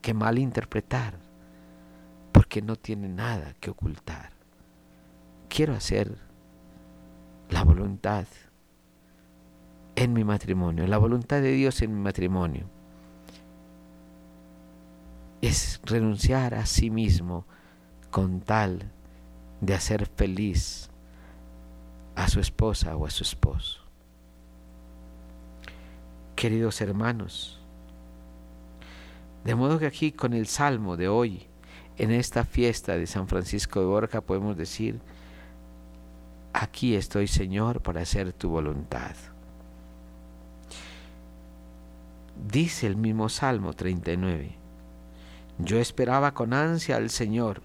que 0.00 0.14
malinterpretar, 0.14 1.14
porque 2.32 2.62
no 2.62 2.76
tiene 2.76 3.08
nada 3.08 3.54
que 3.60 3.70
ocultar. 3.70 4.30
Quiero 5.48 5.74
hacer 5.74 6.16
la 7.50 7.62
voluntad 7.64 8.26
en 9.96 10.12
mi 10.12 10.24
matrimonio, 10.24 10.86
la 10.86 10.98
voluntad 10.98 11.40
de 11.40 11.52
Dios 11.52 11.82
en 11.82 11.94
mi 11.94 12.00
matrimonio. 12.00 12.77
Es 15.40 15.80
renunciar 15.84 16.54
a 16.54 16.66
sí 16.66 16.90
mismo 16.90 17.46
con 18.10 18.40
tal 18.40 18.90
de 19.60 19.74
hacer 19.74 20.06
feliz 20.06 20.90
a 22.16 22.28
su 22.28 22.40
esposa 22.40 22.96
o 22.96 23.06
a 23.06 23.10
su 23.10 23.22
esposo. 23.22 23.80
Queridos 26.34 26.80
hermanos, 26.80 27.60
de 29.44 29.54
modo 29.54 29.78
que 29.78 29.86
aquí 29.86 30.12
con 30.12 30.34
el 30.34 30.46
salmo 30.46 30.96
de 30.96 31.08
hoy, 31.08 31.46
en 31.96 32.10
esta 32.10 32.44
fiesta 32.44 32.96
de 32.96 33.06
San 33.06 33.28
Francisco 33.28 33.80
de 33.80 33.86
Borja, 33.86 34.20
podemos 34.20 34.56
decir, 34.56 35.00
aquí 36.52 36.94
estoy 36.96 37.28
Señor 37.28 37.80
para 37.80 38.02
hacer 38.02 38.32
tu 38.32 38.50
voluntad. 38.50 39.14
Dice 42.50 42.86
el 42.86 42.96
mismo 42.96 43.28
Salmo 43.28 43.72
39, 43.72 44.57
yo 45.58 45.78
esperaba 45.78 46.34
con 46.34 46.52
ansia 46.52 46.96
al 46.96 47.10
Señor, 47.10 47.62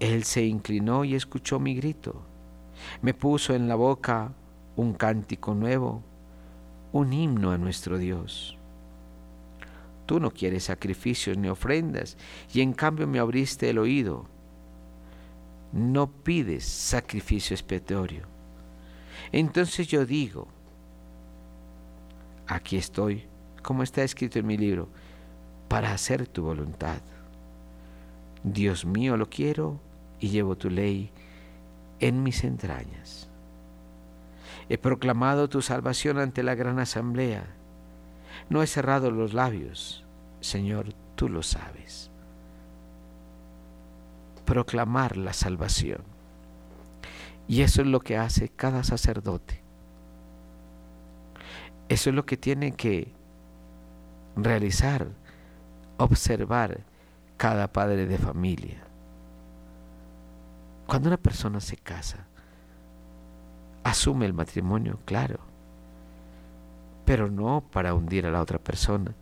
Él 0.00 0.24
se 0.24 0.44
inclinó 0.44 1.04
y 1.04 1.14
escuchó 1.14 1.58
mi 1.58 1.74
grito 1.74 2.22
me 3.02 3.14
puso 3.14 3.54
en 3.54 3.68
la 3.68 3.74
boca 3.74 4.32
un 4.76 4.94
cántico 4.94 5.54
nuevo, 5.54 6.02
un 6.92 7.12
himno 7.12 7.50
a 7.50 7.58
nuestro 7.58 7.98
Dios. 7.98 8.56
Tú 10.06 10.20
no 10.20 10.30
quieres 10.30 10.64
sacrificios 10.64 11.38
ni 11.38 11.48
ofrendas, 11.48 12.16
y 12.52 12.60
en 12.60 12.72
cambio 12.72 13.06
me 13.06 13.18
abriste 13.18 13.70
el 13.70 13.78
oído. 13.78 14.26
No 15.72 16.10
pides 16.10 16.64
sacrificio 16.64 17.54
expiatorio. 17.54 18.26
Entonces 19.32 19.86
yo 19.88 20.04
digo, 20.04 20.48
aquí 22.46 22.76
estoy, 22.76 23.24
como 23.62 23.82
está 23.82 24.02
escrito 24.02 24.38
en 24.38 24.46
mi 24.46 24.58
libro, 24.58 24.88
para 25.68 25.92
hacer 25.92 26.26
tu 26.26 26.42
voluntad. 26.42 26.98
Dios 28.42 28.84
mío, 28.84 29.16
lo 29.16 29.28
quiero 29.28 29.80
y 30.20 30.28
llevo 30.28 30.56
tu 30.56 30.70
ley 30.70 31.10
en 32.00 32.22
mis 32.22 32.44
entrañas. 32.44 33.28
He 34.68 34.78
proclamado 34.78 35.48
tu 35.48 35.62
salvación 35.62 36.18
ante 36.18 36.42
la 36.42 36.54
gran 36.54 36.78
asamblea. 36.78 37.44
No 38.48 38.62
he 38.62 38.66
cerrado 38.66 39.10
los 39.10 39.34
labios, 39.34 40.04
Señor, 40.40 40.94
tú 41.16 41.28
lo 41.28 41.42
sabes. 41.42 42.10
Proclamar 44.44 45.16
la 45.16 45.32
salvación. 45.32 46.02
Y 47.46 47.62
eso 47.62 47.82
es 47.82 47.88
lo 47.88 48.00
que 48.00 48.16
hace 48.16 48.48
cada 48.48 48.84
sacerdote. 48.84 49.62
Eso 51.88 52.10
es 52.10 52.16
lo 52.16 52.24
que 52.24 52.36
tiene 52.36 52.72
que 52.72 53.12
realizar, 54.36 55.08
observar 55.96 56.80
cada 57.36 57.72
padre 57.72 58.06
de 58.06 58.18
familia. 58.18 58.82
Cuando 60.86 61.08
una 61.08 61.16
persona 61.16 61.60
se 61.60 61.76
casa, 61.76 62.26
asume 63.82 64.26
el 64.26 64.32
matrimonio, 64.32 64.98
claro, 65.04 65.38
pero 67.04 67.30
no 67.30 67.62
para 67.70 67.94
hundir 67.94 68.26
a 68.26 68.30
la 68.30 68.40
otra 68.40 68.58
persona, 68.58 69.14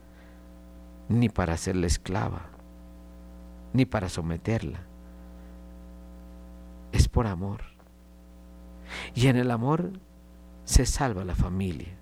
ni 1.08 1.28
para 1.28 1.54
hacerla 1.54 1.86
esclava, 1.86 2.42
ni 3.72 3.84
para 3.84 4.08
someterla. 4.08 4.80
Es 6.92 7.08
por 7.08 7.26
amor. 7.26 7.62
Y 9.14 9.28
en 9.28 9.36
el 9.36 9.50
amor 9.50 9.92
se 10.64 10.86
salva 10.86 11.24
la 11.24 11.34
familia. 11.34 11.96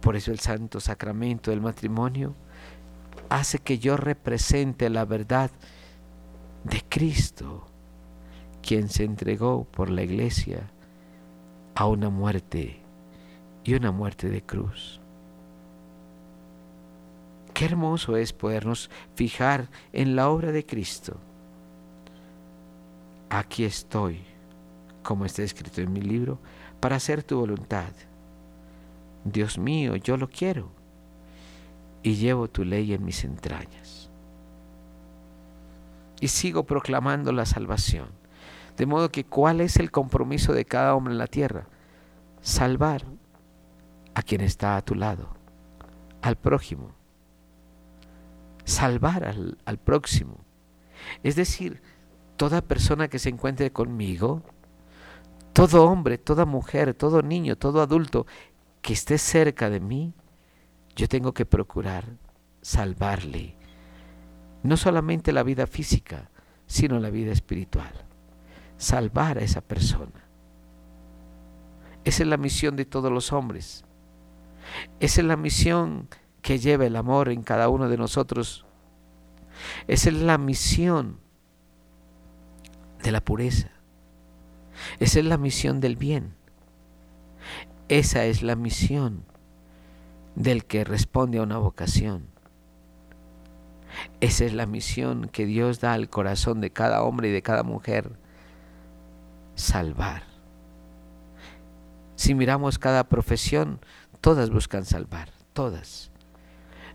Por 0.00 0.16
eso 0.16 0.30
el 0.30 0.40
santo 0.40 0.80
sacramento 0.80 1.50
del 1.50 1.60
matrimonio 1.60 2.34
hace 3.28 3.58
que 3.58 3.78
yo 3.78 3.96
represente 3.96 4.88
la 4.90 5.04
verdad 5.04 5.50
de 6.64 6.82
Cristo 6.88 7.66
quien 8.62 8.88
se 8.88 9.04
entregó 9.04 9.64
por 9.64 9.90
la 9.90 10.02
iglesia 10.02 10.70
a 11.74 11.86
una 11.86 12.10
muerte 12.10 12.80
y 13.64 13.74
una 13.74 13.92
muerte 13.92 14.28
de 14.28 14.42
cruz. 14.42 15.00
Qué 17.54 17.64
hermoso 17.64 18.16
es 18.16 18.32
podernos 18.32 18.90
fijar 19.14 19.68
en 19.92 20.16
la 20.16 20.28
obra 20.28 20.52
de 20.52 20.64
Cristo. 20.64 21.16
Aquí 23.30 23.64
estoy, 23.64 24.22
como 25.02 25.24
está 25.24 25.42
escrito 25.42 25.80
en 25.80 25.92
mi 25.92 26.00
libro, 26.00 26.38
para 26.80 26.96
hacer 26.96 27.22
tu 27.22 27.38
voluntad. 27.38 27.92
Dios 29.24 29.58
mío, 29.58 29.96
yo 29.96 30.16
lo 30.16 30.28
quiero 30.28 30.77
y 32.08 32.14
llevo 32.16 32.48
tu 32.48 32.64
ley 32.64 32.94
en 32.94 33.04
mis 33.04 33.22
entrañas. 33.22 34.08
Y 36.20 36.28
sigo 36.28 36.64
proclamando 36.64 37.32
la 37.32 37.44
salvación. 37.44 38.08
De 38.78 38.86
modo 38.86 39.10
que, 39.10 39.24
¿cuál 39.24 39.60
es 39.60 39.76
el 39.76 39.90
compromiso 39.90 40.54
de 40.54 40.64
cada 40.64 40.94
hombre 40.94 41.12
en 41.12 41.18
la 41.18 41.26
tierra? 41.26 41.66
Salvar 42.40 43.04
a 44.14 44.22
quien 44.22 44.40
está 44.40 44.78
a 44.78 44.82
tu 44.82 44.94
lado, 44.94 45.28
al 46.22 46.36
prójimo. 46.36 46.92
Salvar 48.64 49.24
al, 49.24 49.58
al 49.66 49.76
próximo. 49.76 50.38
Es 51.22 51.36
decir, 51.36 51.82
toda 52.38 52.62
persona 52.62 53.08
que 53.08 53.18
se 53.18 53.28
encuentre 53.28 53.70
conmigo, 53.70 54.42
todo 55.52 55.84
hombre, 55.84 56.16
toda 56.16 56.46
mujer, 56.46 56.94
todo 56.94 57.20
niño, 57.20 57.56
todo 57.56 57.82
adulto 57.82 58.26
que 58.80 58.94
esté 58.94 59.18
cerca 59.18 59.68
de 59.68 59.80
mí, 59.80 60.14
yo 60.98 61.08
tengo 61.08 61.32
que 61.32 61.46
procurar 61.46 62.04
salvarle 62.60 63.54
no 64.64 64.76
solamente 64.76 65.32
la 65.32 65.44
vida 65.44 65.68
física, 65.68 66.28
sino 66.66 66.98
la 66.98 67.10
vida 67.10 67.30
espiritual. 67.30 67.92
Salvar 68.76 69.38
a 69.38 69.42
esa 69.42 69.60
persona. 69.60 70.26
Esa 72.04 72.24
es 72.24 72.28
la 72.28 72.36
misión 72.36 72.74
de 72.74 72.84
todos 72.84 73.12
los 73.12 73.32
hombres. 73.32 73.84
Esa 74.98 75.20
es 75.20 75.26
la 75.26 75.36
misión 75.36 76.08
que 76.42 76.58
lleva 76.58 76.84
el 76.84 76.96
amor 76.96 77.28
en 77.28 77.44
cada 77.44 77.68
uno 77.68 77.88
de 77.88 77.96
nosotros. 77.96 78.66
Esa 79.86 80.08
es 80.08 80.16
la 80.16 80.36
misión 80.36 81.20
de 83.04 83.12
la 83.12 83.20
pureza. 83.20 83.70
Esa 84.98 85.20
es 85.20 85.24
la 85.24 85.38
misión 85.38 85.78
del 85.78 85.94
bien. 85.94 86.34
Esa 87.88 88.24
es 88.24 88.42
la 88.42 88.56
misión 88.56 89.27
del 90.38 90.64
que 90.64 90.84
responde 90.84 91.38
a 91.38 91.42
una 91.42 91.58
vocación. 91.58 92.28
Esa 94.20 94.44
es 94.44 94.52
la 94.52 94.66
misión 94.66 95.28
que 95.28 95.46
Dios 95.46 95.80
da 95.80 95.94
al 95.94 96.08
corazón 96.08 96.60
de 96.60 96.70
cada 96.70 97.02
hombre 97.02 97.28
y 97.28 97.32
de 97.32 97.42
cada 97.42 97.64
mujer. 97.64 98.12
Salvar. 99.56 100.22
Si 102.14 102.34
miramos 102.34 102.78
cada 102.78 103.08
profesión, 103.08 103.80
todas 104.20 104.50
buscan 104.50 104.84
salvar, 104.84 105.30
todas. 105.52 106.12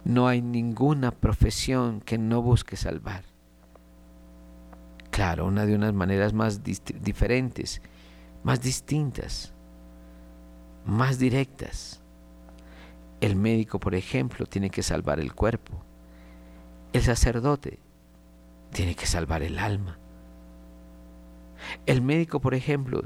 No 0.05 0.29
hay 0.29 0.41
ninguna 0.41 1.11
profesión 1.11 1.99
que 1.99 2.17
no 2.17 2.41
busque 2.41 2.77
salvar. 2.77 3.25
Claro, 5.11 5.47
una 5.47 5.65
de 5.65 5.75
unas 5.75 5.93
maneras 5.93 6.31
más 6.31 6.61
diferentes, 6.63 7.81
más 8.41 8.61
distintas, 8.61 9.53
más 10.85 11.19
directas. 11.19 12.02
El 13.23 13.37
médico, 13.37 13.79
por 13.79 13.95
ejemplo, 13.95 14.45
tiene 14.45 14.69
que 14.69 14.83
salvar 14.83 15.21
el 15.21 15.33
cuerpo. 15.33 15.81
El 16.91 17.03
sacerdote 17.03 17.79
tiene 18.73 18.95
que 18.95 19.05
salvar 19.05 19.43
el 19.43 19.59
alma. 19.59 19.97
El 21.85 22.01
médico, 22.01 22.41
por 22.41 22.53
ejemplo, 22.53 23.05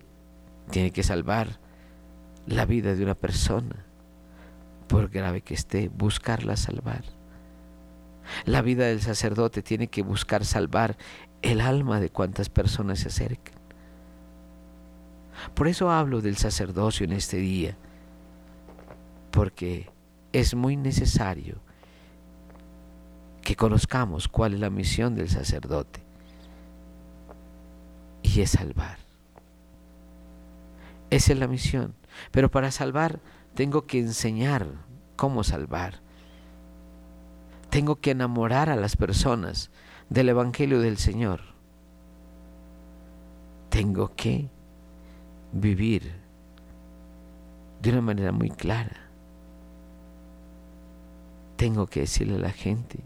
tiene 0.72 0.90
que 0.90 1.04
salvar 1.04 1.60
la 2.48 2.66
vida 2.66 2.96
de 2.96 3.04
una 3.04 3.14
persona, 3.14 3.86
por 4.88 5.10
grave 5.10 5.42
que 5.42 5.54
esté, 5.54 5.88
buscarla 5.88 6.58
salvar. 6.58 7.04
La 8.46 8.64
vida 8.64 8.88
del 8.88 9.02
sacerdote 9.02 9.62
tiene 9.62 9.86
que 9.86 10.02
buscar 10.02 10.46
salvar 10.46 10.98
el 11.44 11.62
alma 11.62 12.00
de 12.00 12.10
cuantas 12.10 12.50
personas 12.50 13.02
se 13.02 13.10
acercan. 13.10 13.54
Por 15.54 15.68
eso 15.68 15.92
hablo 15.92 16.22
del 16.22 16.38
sacerdocio 16.38 17.04
en 17.04 17.12
este 17.12 17.38
día, 17.38 17.78
porque 19.30 19.96
es 20.40 20.54
muy 20.54 20.78
necesario 20.78 21.56
que 23.42 23.56
conozcamos 23.56 24.28
cuál 24.28 24.54
es 24.54 24.60
la 24.60 24.70
misión 24.70 25.16
del 25.16 25.30
sacerdote 25.30 26.04
y 28.22 28.42
es 28.42 28.52
salvar. 28.52 29.00
Esa 31.10 31.34
es 31.34 31.40
la 31.40 31.48
misión. 31.48 31.96
Pero 32.30 32.52
para 32.52 32.70
salvar 32.70 33.20
tengo 33.56 33.88
que 33.88 33.98
enseñar 33.98 34.68
cómo 35.16 35.44
salvar. 35.44 36.02
Tengo 37.72 37.96
que 37.96 38.12
enamorar 38.12 38.70
a 38.70 38.76
las 38.76 38.96
personas 38.96 39.72
del 40.10 40.30
Evangelio 40.30 40.82
del 40.82 40.98
Señor. 40.98 41.42
Tengo 43.70 44.14
que 44.16 44.52
vivir 45.52 46.14
de 47.82 47.90
una 47.90 48.02
manera 48.02 48.32
muy 48.32 48.52
clara. 48.52 49.07
Tengo 51.58 51.88
que 51.88 52.02
decirle 52.02 52.36
a 52.36 52.40
la 52.40 52.52
gente, 52.52 53.00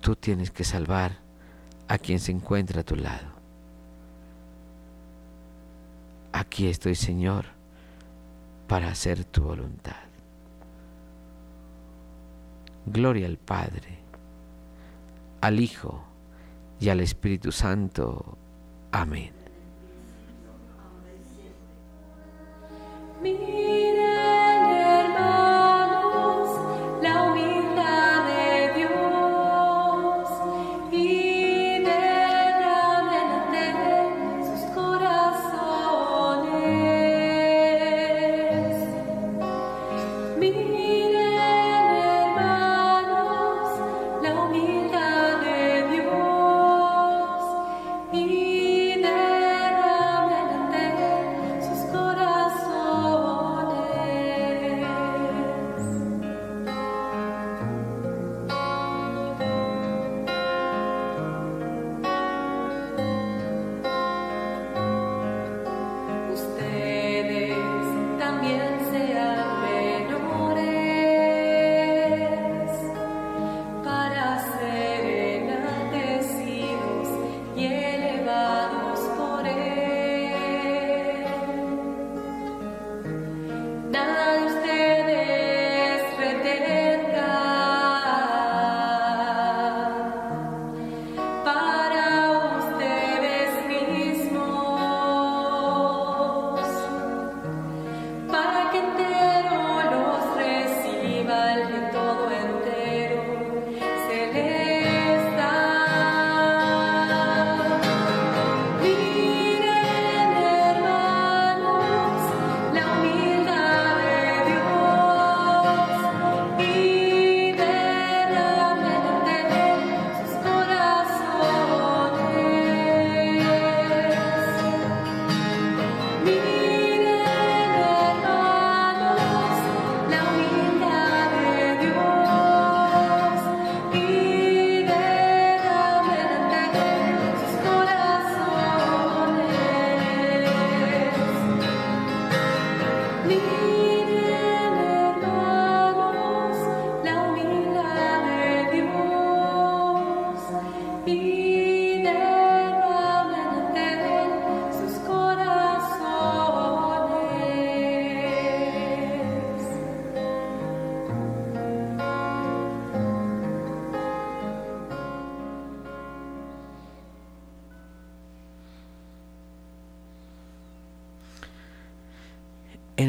tú 0.00 0.16
tienes 0.16 0.50
que 0.50 0.64
salvar 0.64 1.18
a 1.86 1.98
quien 1.98 2.18
se 2.18 2.32
encuentra 2.32 2.80
a 2.80 2.84
tu 2.84 2.96
lado. 2.96 3.28
Aquí 6.32 6.66
estoy, 6.66 6.94
Señor, 6.94 7.44
para 8.66 8.88
hacer 8.88 9.24
tu 9.24 9.42
voluntad. 9.42 9.94
Gloria 12.86 13.26
al 13.26 13.36
Padre, 13.36 13.98
al 15.40 15.60
Hijo 15.60 16.02
y 16.80 16.88
al 16.88 17.00
Espíritu 17.00 17.52
Santo. 17.52 18.36
Amén. 18.92 19.43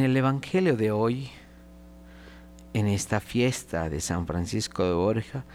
El 0.06 0.16
Evangelio 0.16 0.78
de 0.78 0.92
hoy, 0.92 1.30
en 2.74 2.88
esta 2.88 3.20
fiesta 3.20 3.90
de 3.90 4.00
San 4.00 4.28
Francisco 4.28 4.84
de 4.84 4.94
Borja, 4.94 5.46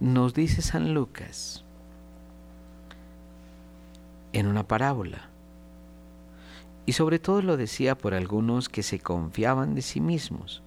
nos 0.00 0.34
dice 0.34 0.62
San 0.62 0.94
Lucas, 0.94 1.64
en 4.32 4.48
una 4.48 4.66
parábola, 4.66 5.28
y 6.86 6.92
sobre 6.92 7.20
todo 7.20 7.40
lo 7.40 7.56
decía 7.56 7.96
por 7.96 8.14
algunos 8.14 8.68
que 8.68 8.82
se 8.82 8.98
confiaban 8.98 9.76
de 9.76 9.82
sí 9.82 10.00
mismos, 10.00 10.60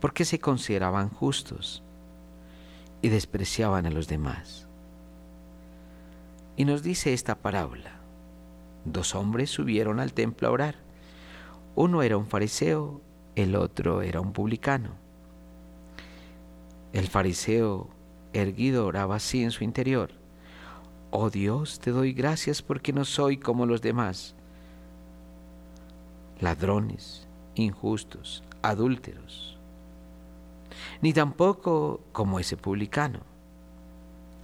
porque 0.00 0.24
se 0.24 0.40
consideraban 0.40 1.10
justos 1.10 1.84
y 3.00 3.10
despreciaban 3.10 3.86
a 3.86 3.90
los 3.90 4.08
demás. 4.08 4.66
Y 6.56 6.64
nos 6.64 6.82
dice 6.82 7.12
esta 7.14 7.36
parábola, 7.36 8.00
dos 8.84 9.14
hombres 9.14 9.50
subieron 9.50 10.00
al 10.00 10.12
templo 10.12 10.48
a 10.48 10.50
orar, 10.50 10.87
uno 11.78 12.02
era 12.02 12.16
un 12.16 12.26
fariseo, 12.26 13.00
el 13.36 13.54
otro 13.54 14.02
era 14.02 14.20
un 14.20 14.32
publicano. 14.32 14.96
El 16.92 17.06
fariseo 17.06 17.88
erguido 18.32 18.84
oraba 18.84 19.14
así 19.14 19.44
en 19.44 19.52
su 19.52 19.62
interior, 19.62 20.10
Oh 21.12 21.30
Dios, 21.30 21.78
te 21.78 21.92
doy 21.92 22.12
gracias 22.14 22.62
porque 22.62 22.92
no 22.92 23.04
soy 23.04 23.36
como 23.36 23.64
los 23.64 23.80
demás, 23.80 24.34
ladrones, 26.40 27.28
injustos, 27.54 28.42
adúlteros, 28.60 29.56
ni 31.00 31.12
tampoco 31.12 32.00
como 32.10 32.40
ese 32.40 32.56
publicano. 32.56 33.20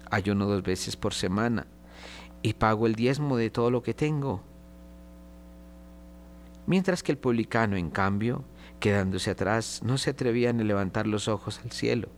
Ayuno 0.09 0.47
dos 0.47 0.63
veces 0.63 0.95
por 0.95 1.15
semana 1.15 1.67
y 2.43 2.53
pago 2.53 2.87
el 2.87 2.95
diezmo 2.95 3.37
de 3.37 3.51
todo 3.51 3.73
lo 3.73 3.83
que 3.83 3.93
tengo. 3.93 4.54
Mientras 6.67 7.03
que 7.03 7.13
el 7.13 7.19
publicano, 7.19 7.77
en 7.77 7.91
cambio, 7.91 8.45
quedándose 8.81 9.31
atrás, 9.31 9.83
no 9.85 9.99
se 9.99 10.11
atrevía 10.11 10.51
a 10.51 10.53
levantar 10.53 11.07
los 11.07 11.29
ojos 11.29 11.61
al 11.63 11.73
cielo, 11.73 12.09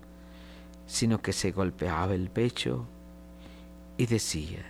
sino 0.87 1.21
que 1.21 1.33
se 1.33 1.51
golpeaba 1.51 2.15
el 2.15 2.31
pecho 2.31 2.87
y 3.97 4.07
decía, 4.07 4.65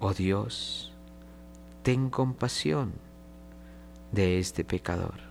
Oh 0.00 0.14
Dios, 0.14 0.92
ten 1.82 2.08
compasión 2.08 2.92
de 4.12 4.38
este 4.38 4.64
pecador. 4.64 5.28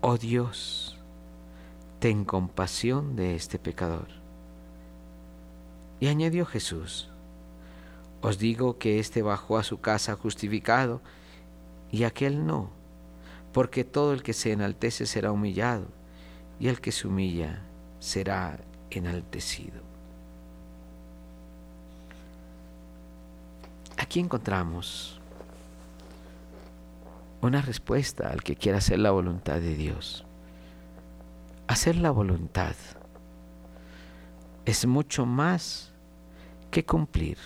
Oh 0.00 0.16
Dios, 0.16 0.98
ten 1.98 2.24
compasión 2.24 3.14
de 3.14 3.34
este 3.34 3.58
pecador. 3.58 4.08
Y 6.00 6.08
añadió 6.08 6.46
Jesús, 6.46 7.11
os 8.22 8.38
digo 8.38 8.78
que 8.78 9.00
éste 9.00 9.20
bajó 9.20 9.58
a 9.58 9.64
su 9.64 9.80
casa 9.80 10.16
justificado 10.16 11.00
y 11.90 12.04
aquel 12.04 12.46
no, 12.46 12.70
porque 13.52 13.84
todo 13.84 14.12
el 14.12 14.22
que 14.22 14.32
se 14.32 14.52
enaltece 14.52 15.06
será 15.06 15.32
humillado 15.32 15.88
y 16.58 16.68
el 16.68 16.80
que 16.80 16.92
se 16.92 17.08
humilla 17.08 17.62
será 17.98 18.60
enaltecido. 18.90 19.82
Aquí 23.98 24.20
encontramos 24.20 25.20
una 27.40 27.60
respuesta 27.60 28.28
al 28.28 28.42
que 28.42 28.54
quiera 28.54 28.78
hacer 28.78 29.00
la 29.00 29.10
voluntad 29.10 29.60
de 29.60 29.74
Dios. 29.74 30.24
Hacer 31.66 31.96
la 31.96 32.10
voluntad 32.10 32.76
es 34.64 34.86
mucho 34.86 35.26
más 35.26 35.92
que 36.70 36.84
cumplir. 36.84 37.38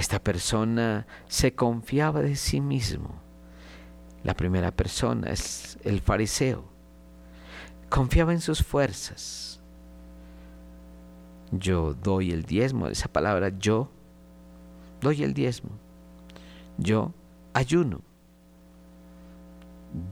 Esta 0.00 0.18
persona 0.18 1.06
se 1.28 1.54
confiaba 1.54 2.22
de 2.22 2.36
sí 2.36 2.60
mismo. 2.60 3.20
La 4.24 4.34
primera 4.34 4.70
persona 4.70 5.30
es 5.30 5.78
el 5.84 6.00
fariseo 6.00 6.70
confiaba 7.90 8.32
en 8.32 8.40
sus 8.40 8.62
fuerzas. 8.62 9.60
Yo 11.50 11.92
doy 11.92 12.30
el 12.30 12.44
diezmo, 12.44 12.86
esa 12.86 13.08
palabra 13.08 13.50
yo 13.58 13.90
doy 15.02 15.22
el 15.22 15.34
diezmo. 15.34 15.70
Yo 16.78 17.12
ayuno. 17.52 18.00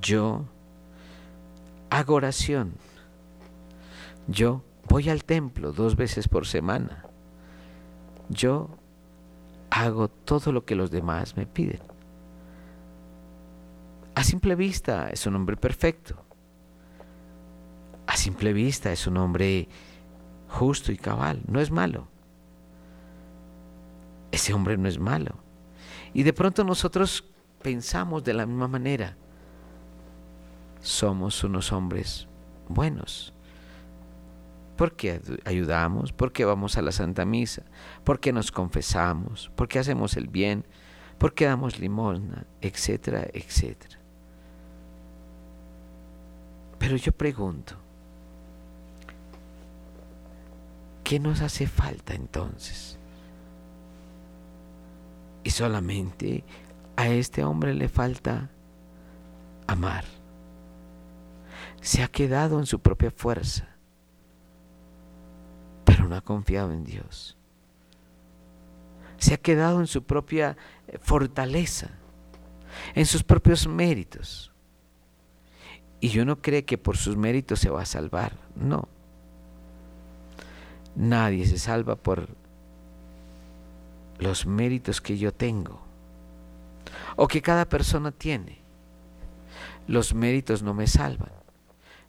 Yo 0.02 0.44
hago 1.88 2.14
oración. 2.14 2.74
Yo 4.26 4.62
voy 4.88 5.08
al 5.08 5.24
templo 5.24 5.72
dos 5.72 5.96
veces 5.96 6.28
por 6.28 6.46
semana. 6.46 7.04
Yo 8.28 8.68
hago 9.70 10.08
todo 10.08 10.52
lo 10.52 10.64
que 10.64 10.74
los 10.74 10.90
demás 10.90 11.36
me 11.36 11.46
piden. 11.46 11.80
A 14.14 14.24
simple 14.24 14.54
vista 14.54 15.08
es 15.10 15.26
un 15.26 15.36
hombre 15.36 15.56
perfecto 15.56 16.28
a 18.08 18.16
simple 18.16 18.54
vista 18.54 18.90
es 18.90 19.06
un 19.06 19.18
hombre 19.18 19.68
justo 20.48 20.90
y 20.90 20.96
cabal, 20.96 21.42
no 21.46 21.60
es 21.60 21.70
malo. 21.70 22.08
Ese 24.32 24.54
hombre 24.54 24.78
no 24.78 24.88
es 24.88 24.98
malo. 24.98 25.36
Y 26.14 26.22
de 26.22 26.32
pronto 26.32 26.64
nosotros 26.64 27.22
pensamos 27.62 28.24
de 28.24 28.32
la 28.32 28.46
misma 28.46 28.66
manera. 28.66 29.18
Somos 30.80 31.44
unos 31.44 31.70
hombres 31.70 32.26
buenos. 32.66 33.34
Porque 34.78 35.20
ayudamos, 35.44 36.12
porque 36.12 36.46
vamos 36.46 36.78
a 36.78 36.82
la 36.82 36.92
Santa 36.92 37.26
Misa, 37.26 37.64
porque 38.04 38.32
nos 38.32 38.50
confesamos, 38.50 39.50
porque 39.54 39.78
hacemos 39.78 40.16
el 40.16 40.28
bien, 40.28 40.64
porque 41.18 41.44
damos 41.44 41.78
limosna, 41.78 42.46
etcétera, 42.62 43.26
etcétera. 43.34 43.98
Pero 46.78 46.96
yo 46.96 47.12
pregunto, 47.12 47.76
¿Qué 51.08 51.18
nos 51.18 51.40
hace 51.40 51.66
falta 51.66 52.12
entonces? 52.12 52.98
Y 55.42 55.48
solamente 55.48 56.44
a 56.96 57.08
este 57.08 57.44
hombre 57.44 57.72
le 57.72 57.88
falta 57.88 58.50
amar. 59.66 60.04
Se 61.80 62.02
ha 62.02 62.08
quedado 62.08 62.58
en 62.58 62.66
su 62.66 62.80
propia 62.80 63.10
fuerza, 63.10 63.77
pero 65.98 66.08
no 66.08 66.14
ha 66.14 66.20
confiado 66.20 66.72
en 66.72 66.84
Dios. 66.84 67.36
Se 69.16 69.34
ha 69.34 69.36
quedado 69.36 69.80
en 69.80 69.88
su 69.88 70.04
propia 70.04 70.56
eh, 70.86 70.96
fortaleza, 71.02 71.90
en 72.94 73.04
sus 73.04 73.24
propios 73.24 73.66
méritos. 73.66 74.52
Y 75.98 76.16
uno 76.20 76.40
cree 76.40 76.64
que 76.64 76.78
por 76.78 76.96
sus 76.96 77.16
méritos 77.16 77.58
se 77.58 77.68
va 77.68 77.82
a 77.82 77.84
salvar. 77.84 78.36
No. 78.54 78.88
Nadie 80.94 81.44
se 81.46 81.58
salva 81.58 81.96
por 81.96 82.28
los 84.20 84.46
méritos 84.46 85.00
que 85.00 85.18
yo 85.18 85.34
tengo 85.34 85.80
o 87.16 87.26
que 87.26 87.42
cada 87.42 87.68
persona 87.68 88.12
tiene. 88.12 88.60
Los 89.88 90.14
méritos 90.14 90.62
no 90.62 90.74
me 90.74 90.86
salvan. 90.86 91.32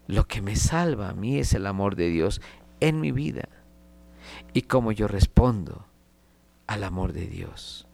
Lo 0.05 0.27
que 0.27 0.43
me 0.43 0.55
salva 0.55 1.09
a 1.09 1.13
mí 1.13 1.39
es 1.39 1.55
el 1.55 1.65
amor 1.65 1.95
de 1.95 2.09
Dios 2.09 2.39
en 2.81 3.01
mi 3.01 3.11
vida 3.11 3.49
y 4.53 4.63
cómo 4.63 4.91
yo 4.91 5.07
respondo 5.07 5.85
al 6.67 6.83
amor 6.83 7.13
de 7.13 7.27
Dios. 7.27 7.87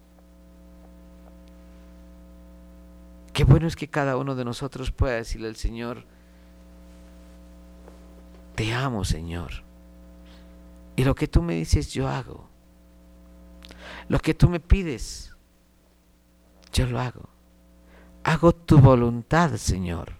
Qué 3.33 3.43
bueno 3.43 3.67
es 3.67 3.75
que 3.75 3.89
cada 3.89 4.15
uno 4.17 4.35
de 4.35 4.45
nosotros 4.45 4.91
pueda 4.91 5.15
decirle 5.15 5.49
al 5.49 5.57
Señor, 5.57 6.05
te 8.55 8.73
amo 8.73 9.03
Señor. 9.03 9.65
Y 10.95 11.03
lo 11.03 11.15
que 11.15 11.27
tú 11.27 11.41
me 11.41 11.55
dices, 11.55 11.91
yo 11.91 12.07
hago. 12.07 12.47
Lo 14.07 14.19
que 14.19 14.33
tú 14.33 14.49
me 14.49 14.59
pides, 14.59 15.35
yo 16.71 16.85
lo 16.85 16.99
hago. 16.99 17.27
Hago 18.23 18.53
tu 18.53 18.79
voluntad, 18.79 19.55
Señor. 19.57 20.13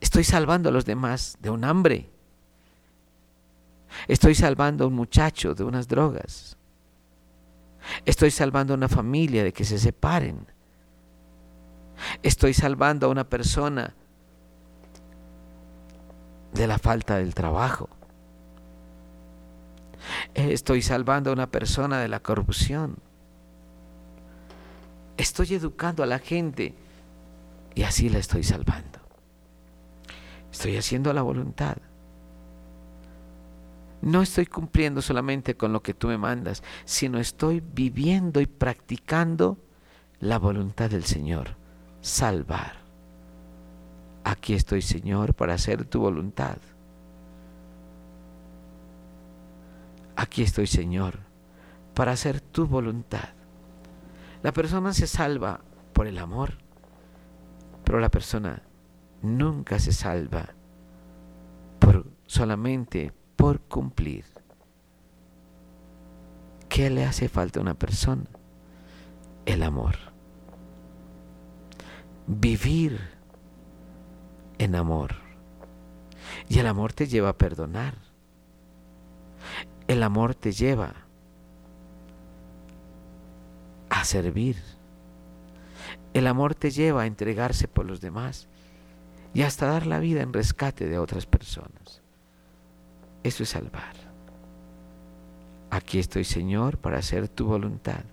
Estoy 0.00 0.24
salvando 0.24 0.68
a 0.68 0.72
los 0.72 0.84
demás 0.84 1.38
de 1.40 1.50
un 1.50 1.64
hambre. 1.64 2.10
Estoy 4.08 4.34
salvando 4.34 4.84
a 4.84 4.86
un 4.88 4.94
muchacho 4.94 5.54
de 5.54 5.64
unas 5.64 5.88
drogas. 5.88 6.56
Estoy 8.04 8.30
salvando 8.30 8.74
a 8.74 8.76
una 8.76 8.88
familia 8.88 9.44
de 9.44 9.52
que 9.52 9.64
se 9.64 9.78
separen. 9.78 10.46
Estoy 12.22 12.54
salvando 12.54 13.06
a 13.06 13.10
una 13.10 13.28
persona 13.28 13.94
de 16.52 16.66
la 16.66 16.78
falta 16.78 17.16
del 17.16 17.34
trabajo. 17.34 17.88
Estoy 20.34 20.82
salvando 20.82 21.30
a 21.30 21.32
una 21.32 21.50
persona 21.50 22.00
de 22.00 22.08
la 22.08 22.20
corrupción. 22.20 22.96
Estoy 25.16 25.54
educando 25.54 26.02
a 26.02 26.06
la 26.06 26.18
gente 26.18 26.74
y 27.74 27.82
así 27.82 28.08
la 28.08 28.18
estoy 28.18 28.42
salvando. 28.42 28.98
Estoy 30.50 30.76
haciendo 30.76 31.12
la 31.12 31.22
voluntad. 31.22 31.76
No 34.02 34.20
estoy 34.20 34.46
cumpliendo 34.46 35.00
solamente 35.00 35.56
con 35.56 35.72
lo 35.72 35.82
que 35.82 35.94
tú 35.94 36.08
me 36.08 36.18
mandas, 36.18 36.62
sino 36.84 37.18
estoy 37.18 37.60
viviendo 37.60 38.40
y 38.40 38.46
practicando 38.46 39.58
la 40.18 40.38
voluntad 40.38 40.90
del 40.90 41.04
Señor, 41.04 41.56
salvar. 42.00 42.82
Aquí 44.24 44.54
estoy, 44.54 44.82
Señor, 44.82 45.34
para 45.34 45.54
hacer 45.54 45.84
tu 45.84 46.00
voluntad. 46.00 46.58
Aquí 50.16 50.42
estoy, 50.42 50.66
Señor, 50.66 51.20
para 51.94 52.12
hacer 52.12 52.40
tu 52.40 52.66
voluntad. 52.66 53.30
La 54.42 54.52
persona 54.52 54.92
se 54.92 55.06
salva 55.06 55.60
por 55.92 56.08
el 56.08 56.18
amor, 56.18 56.54
pero 57.84 58.00
la 58.00 58.10
persona 58.10 58.62
nunca 59.22 59.78
se 59.78 59.92
salva 59.92 60.48
por 61.78 62.06
solamente 62.26 63.12
por 63.42 63.58
cumplir. 63.62 64.24
¿Qué 66.68 66.90
le 66.90 67.04
hace 67.04 67.28
falta 67.28 67.58
a 67.58 67.62
una 67.62 67.74
persona? 67.74 68.22
El 69.46 69.64
amor. 69.64 69.96
Vivir 72.28 73.00
en 74.58 74.76
amor. 74.76 75.16
Y 76.48 76.60
el 76.60 76.68
amor 76.68 76.92
te 76.92 77.08
lleva 77.08 77.30
a 77.30 77.36
perdonar. 77.36 77.96
El 79.88 80.04
amor 80.04 80.36
te 80.36 80.52
lleva 80.52 80.94
a 83.90 84.04
servir. 84.04 84.62
El 86.14 86.28
amor 86.28 86.54
te 86.54 86.70
lleva 86.70 87.02
a 87.02 87.06
entregarse 87.06 87.66
por 87.66 87.86
los 87.86 88.00
demás 88.00 88.46
y 89.34 89.42
hasta 89.42 89.66
dar 89.66 89.88
la 89.88 89.98
vida 89.98 90.22
en 90.22 90.32
rescate 90.32 90.86
de 90.86 91.00
otras 91.00 91.26
personas. 91.26 92.01
Eso 93.22 93.42
es 93.42 93.50
salvar. 93.50 93.94
Aquí 95.70 95.98
estoy, 95.98 96.24
Señor, 96.24 96.78
para 96.78 96.98
hacer 96.98 97.28
tu 97.28 97.46
voluntad. 97.46 98.04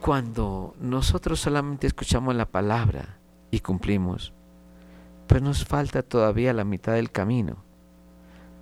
Cuando 0.00 0.74
nosotros 0.80 1.40
solamente 1.40 1.86
escuchamos 1.86 2.34
la 2.34 2.46
palabra 2.46 3.18
y 3.50 3.60
cumplimos, 3.60 4.32
pues 5.26 5.42
nos 5.42 5.64
falta 5.64 6.02
todavía 6.02 6.52
la 6.52 6.64
mitad 6.64 6.94
del 6.94 7.10
camino, 7.10 7.64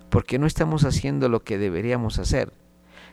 porque 0.09 0.39
no 0.39 0.47
estamos 0.47 0.85
haciendo 0.85 1.29
lo 1.29 1.43
que 1.43 1.57
deberíamos 1.57 2.19
hacer, 2.19 2.51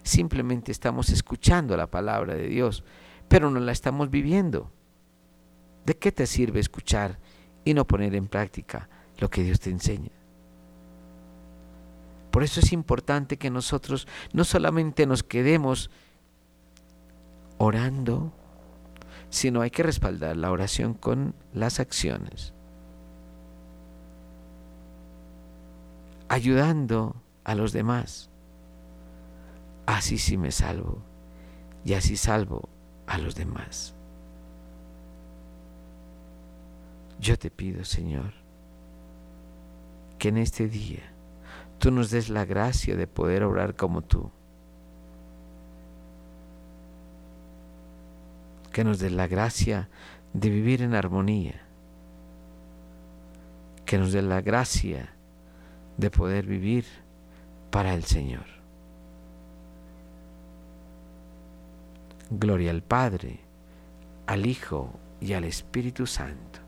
simplemente 0.02 0.72
estamos 0.72 1.10
escuchando 1.10 1.76
la 1.76 1.90
palabra 1.90 2.34
de 2.34 2.48
Dios, 2.48 2.84
pero 3.28 3.50
no 3.50 3.60
la 3.60 3.72
estamos 3.72 4.10
viviendo. 4.10 4.70
¿De 5.84 5.96
qué 5.96 6.12
te 6.12 6.26
sirve 6.26 6.60
escuchar 6.60 7.18
y 7.64 7.74
no 7.74 7.86
poner 7.86 8.14
en 8.14 8.28
práctica 8.28 8.88
lo 9.18 9.30
que 9.30 9.42
Dios 9.42 9.60
te 9.60 9.70
enseña? 9.70 10.21
Por 12.32 12.42
eso 12.42 12.60
es 12.60 12.72
importante 12.72 13.36
que 13.36 13.50
nosotros 13.50 14.08
no 14.32 14.44
solamente 14.44 15.06
nos 15.06 15.22
quedemos 15.22 15.90
orando, 17.58 18.32
sino 19.28 19.60
hay 19.60 19.70
que 19.70 19.82
respaldar 19.82 20.38
la 20.38 20.50
oración 20.50 20.94
con 20.94 21.34
las 21.52 21.78
acciones. 21.78 22.54
Ayudando 26.28 27.22
a 27.44 27.54
los 27.54 27.72
demás. 27.72 28.30
Así 29.84 30.16
sí 30.16 30.38
me 30.38 30.52
salvo 30.52 31.02
y 31.84 31.92
así 31.92 32.16
salvo 32.16 32.70
a 33.06 33.18
los 33.18 33.34
demás. 33.34 33.94
Yo 37.20 37.38
te 37.38 37.50
pido, 37.50 37.84
Señor, 37.84 38.32
que 40.18 40.28
en 40.28 40.38
este 40.38 40.66
día 40.66 41.11
tú 41.82 41.90
nos 41.90 42.10
des 42.10 42.28
la 42.28 42.44
gracia 42.44 42.94
de 42.94 43.08
poder 43.08 43.42
obrar 43.42 43.74
como 43.74 44.02
tú. 44.02 44.30
Que 48.70 48.84
nos 48.84 49.00
des 49.00 49.10
la 49.10 49.26
gracia 49.26 49.88
de 50.32 50.48
vivir 50.48 50.82
en 50.82 50.94
armonía. 50.94 51.60
Que 53.84 53.98
nos 53.98 54.12
des 54.12 54.22
la 54.22 54.40
gracia 54.42 55.12
de 55.96 56.08
poder 56.08 56.46
vivir 56.46 56.84
para 57.72 57.94
el 57.94 58.04
Señor. 58.04 58.46
Gloria 62.30 62.70
al 62.70 62.84
Padre, 62.84 63.40
al 64.28 64.46
Hijo 64.46 64.92
y 65.20 65.32
al 65.32 65.42
Espíritu 65.42 66.06
Santo 66.06 66.61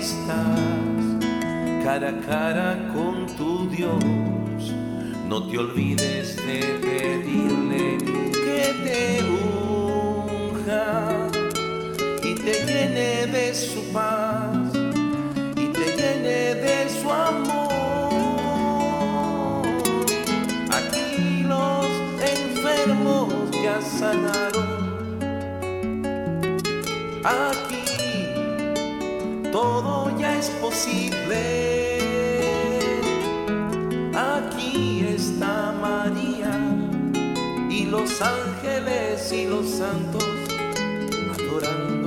estás 0.00 1.04
cara 1.84 2.08
a 2.08 2.20
cara 2.26 2.68
con 2.94 3.26
tu 3.36 3.68
Dios, 3.68 4.72
no 5.28 5.46
te 5.46 5.58
olvides 5.58 6.36
de 6.36 6.60
pedirle 6.86 7.98
que 8.46 8.62
te 8.84 9.02
unja 10.42 10.86
y 12.22 12.34
te 12.34 12.54
llene 12.66 13.26
de 13.26 13.54
su 13.54 13.82
paz 13.92 14.72
y 15.56 15.66
te 15.68 15.86
llene 15.98 16.54
de 16.66 16.88
su 16.98 17.10
amor. 17.10 17.68
Aquí 20.78 21.42
los 21.42 21.86
enfermos 22.36 23.28
ya 23.62 23.76
sanaron. 23.82 24.80
Todo 29.52 30.16
ya 30.18 30.36
es 30.38 30.50
posible. 30.50 31.98
Aquí 34.14 35.04
está 35.06 35.72
María 35.80 36.52
y 37.70 37.86
los 37.86 38.20
ángeles 38.20 39.32
y 39.32 39.46
los 39.46 39.68
santos 39.68 40.24
adorándote 41.34 41.99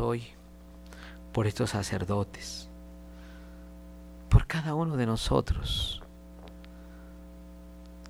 hoy 0.00 0.24
por 1.32 1.46
estos 1.46 1.70
sacerdotes, 1.70 2.68
por 4.28 4.46
cada 4.46 4.74
uno 4.74 4.96
de 4.96 5.06
nosotros. 5.06 6.02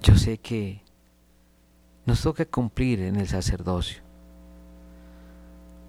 Yo 0.03 0.17
sé 0.17 0.39
que 0.39 0.83
nos 2.07 2.23
toca 2.23 2.47
cumplir 2.47 3.01
en 3.01 3.17
el 3.17 3.29
sacerdocio, 3.29 4.03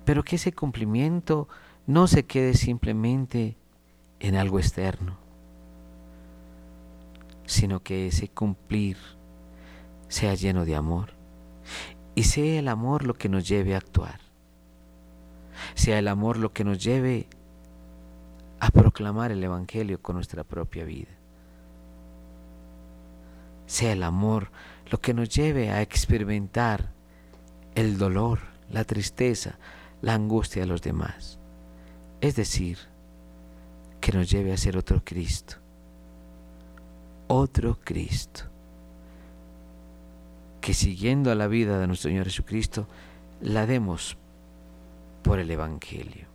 pero 0.03 0.23
que 0.23 0.35
ese 0.35 0.51
cumplimiento 0.51 1.47
no 1.87 2.07
se 2.07 2.25
quede 2.25 2.53
simplemente 2.53 3.57
en 4.19 4.35
algo 4.35 4.59
externo, 4.59 5.17
sino 7.45 7.81
que 7.81 8.07
ese 8.07 8.27
cumplir 8.27 8.97
sea 10.07 10.35
lleno 10.35 10.65
de 10.65 10.75
amor 10.75 11.13
y 12.15 12.23
sea 12.23 12.59
el 12.59 12.67
amor 12.67 13.05
lo 13.05 13.13
que 13.13 13.29
nos 13.29 13.47
lleve 13.47 13.73
a 13.73 13.77
actuar, 13.77 14.19
sea 15.75 15.99
el 15.99 16.07
amor 16.07 16.37
lo 16.37 16.53
que 16.53 16.63
nos 16.63 16.83
lleve 16.83 17.27
a 18.59 18.69
proclamar 18.69 19.31
el 19.31 19.43
Evangelio 19.43 20.01
con 20.01 20.15
nuestra 20.15 20.43
propia 20.43 20.85
vida, 20.85 21.11
sea 23.65 23.93
el 23.93 24.03
amor 24.03 24.51
lo 24.89 24.99
que 24.99 25.13
nos 25.13 25.29
lleve 25.29 25.71
a 25.71 25.81
experimentar 25.81 26.91
el 27.75 27.97
dolor, 27.97 28.39
la 28.69 28.83
tristeza, 28.83 29.57
la 30.01 30.13
angustia 30.13 30.63
de 30.63 30.67
los 30.67 30.81
demás. 30.81 31.39
Es 32.19 32.35
decir, 32.35 32.77
que 34.01 34.11
nos 34.11 34.29
lleve 34.29 34.51
a 34.51 34.57
ser 34.57 34.77
otro 34.77 35.01
Cristo. 35.03 35.55
Otro 37.27 37.79
Cristo. 37.83 38.43
Que 40.59 40.73
siguiendo 40.73 41.31
a 41.31 41.35
la 41.35 41.47
vida 41.47 41.79
de 41.79 41.87
nuestro 41.87 42.09
Señor 42.09 42.25
Jesucristo, 42.25 42.87
la 43.41 43.65
demos 43.65 44.17
por 45.23 45.39
el 45.39 45.49
Evangelio. 45.49 46.27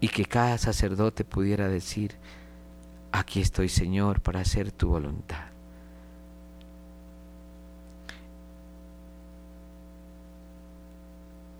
Y 0.00 0.08
que 0.08 0.24
cada 0.24 0.58
sacerdote 0.58 1.24
pudiera 1.24 1.68
decir, 1.68 2.18
Aquí 3.12 3.42
estoy, 3.42 3.68
Señor, 3.68 4.22
para 4.22 4.40
hacer 4.40 4.72
tu 4.72 4.88
voluntad. 4.88 5.44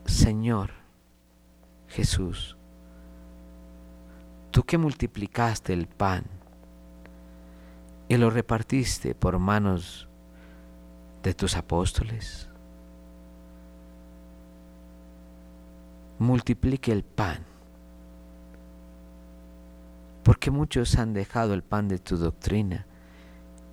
Señor 0.07 0.71
Jesús, 1.89 2.57
tú 4.51 4.63
que 4.63 4.79
multiplicaste 4.79 5.75
el 5.75 5.87
pan 5.87 6.25
y 8.09 8.17
lo 8.17 8.31
repartiste 8.31 9.15
por 9.15 9.39
manos 9.39 10.09
de 11.23 11.35
tus 11.35 11.57
apóstoles, 11.57 12.49
multiplique 16.23 16.93
el 16.93 17.05
pan, 17.05 17.45
porque 20.23 20.51
muchos 20.51 20.97
han 20.97 21.13
dejado 21.13 21.53
el 21.53 21.63
pan 21.63 21.89
de 21.89 21.99
tu 21.99 22.17
doctrina 22.17 22.87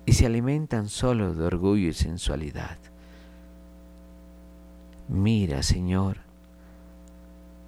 y 0.04 0.12
se 0.12 0.26
alimentan 0.26 0.88
solo 0.88 1.34
de 1.34 1.44
orgullo 1.44 1.88
y 1.88 1.92
sensualidad. 1.94 2.78
Mira, 5.08 5.62
Señor, 5.62 6.18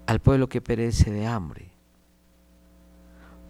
al 0.07 0.21
pueblo 0.21 0.49
que 0.49 0.61
perece 0.61 1.11
de 1.11 1.27
hambre, 1.27 1.71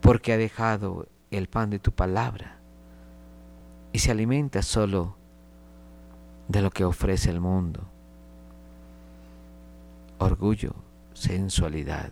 porque 0.01 0.33
ha 0.33 0.37
dejado 0.37 1.09
el 1.31 1.49
pan 1.49 1.71
de 1.71 1.79
tu 1.79 1.93
palabra 1.93 2.59
y 3.93 3.99
se 4.01 4.11
alimenta 4.11 4.63
solo 4.63 5.17
de 6.49 6.61
lo 6.61 6.71
que 6.71 6.85
ofrece 6.85 7.31
el 7.31 7.41
mundo. 7.41 7.89
Orgullo, 10.19 10.75
sensualidad. 11.23 12.11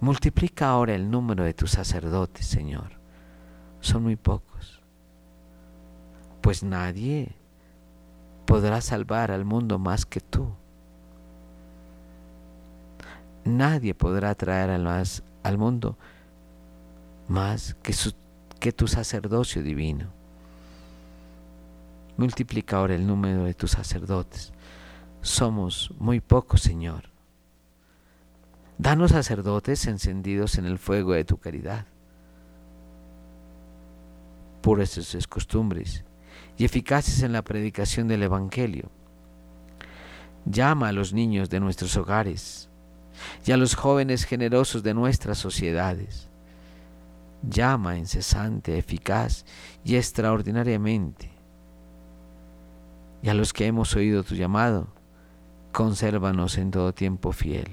Multiplica 0.00 0.68
ahora 0.68 0.94
el 0.94 1.10
número 1.10 1.44
de 1.44 1.54
tus 1.54 1.70
sacerdotes, 1.72 2.46
Señor. 2.46 2.90
Son 3.80 4.02
muy 4.02 4.16
pocos. 4.16 4.80
Pues 6.40 6.62
nadie 6.62 7.36
podrá 8.46 8.80
salvar 8.80 9.30
al 9.30 9.44
mundo 9.44 9.78
más 9.78 10.06
que 10.06 10.20
tú. 10.20 10.48
Nadie 13.44 13.94
podrá 13.94 14.34
traer 14.34 14.70
al, 14.70 14.86
al 15.42 15.58
mundo 15.58 15.96
más 17.28 17.74
que, 17.82 17.94
que 18.58 18.72
tu 18.72 18.88
sacerdocio 18.88 19.62
divino. 19.62 20.06
Multiplica 22.16 22.78
ahora 22.78 22.96
el 22.96 23.06
número 23.06 23.44
de 23.44 23.54
tus 23.54 23.72
sacerdotes. 23.72 24.52
Somos 25.28 25.92
muy 25.98 26.20
pocos, 26.20 26.62
Señor. 26.62 27.10
Danos 28.78 29.10
sacerdotes 29.10 29.86
encendidos 29.86 30.56
en 30.56 30.64
el 30.64 30.78
fuego 30.78 31.12
de 31.12 31.24
tu 31.26 31.36
caridad, 31.36 31.84
puras 34.62 34.88
sus 34.88 35.28
costumbres 35.28 36.02
y 36.56 36.64
eficaces 36.64 37.22
en 37.22 37.32
la 37.32 37.42
predicación 37.42 38.08
del 38.08 38.22
Evangelio. 38.22 38.90
Llama 40.46 40.88
a 40.88 40.92
los 40.92 41.12
niños 41.12 41.50
de 41.50 41.60
nuestros 41.60 41.94
hogares 41.98 42.70
y 43.44 43.52
a 43.52 43.58
los 43.58 43.74
jóvenes 43.74 44.24
generosos 44.24 44.82
de 44.82 44.94
nuestras 44.94 45.36
sociedades. 45.36 46.30
Llama 47.42 47.98
incesante, 47.98 48.78
eficaz 48.78 49.44
y 49.84 49.96
extraordinariamente. 49.96 51.30
Y 53.22 53.28
a 53.28 53.34
los 53.34 53.52
que 53.52 53.66
hemos 53.66 53.94
oído 53.94 54.24
tu 54.24 54.34
llamado, 54.34 54.97
consérvanos 55.78 56.58
en 56.58 56.72
todo 56.72 56.92
tiempo 56.92 57.30
fiel 57.30 57.68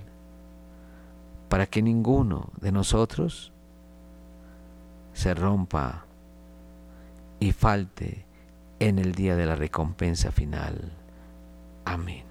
para 1.49 1.65
que 1.65 1.81
ninguno 1.81 2.51
de 2.61 2.71
nosotros 2.71 3.51
se 5.13 5.33
rompa 5.33 6.05
y 7.39 7.51
falte 7.51 8.23
en 8.77 8.99
el 8.99 9.15
día 9.15 9.35
de 9.35 9.47
la 9.47 9.55
recompensa 9.55 10.31
final. 10.31 10.91
Amén. 11.83 12.25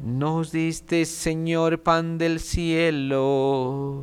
Nos 0.00 0.50
diste, 0.50 1.04
Señor, 1.04 1.84
pan 1.84 2.18
del 2.18 2.40
cielo. 2.40 4.02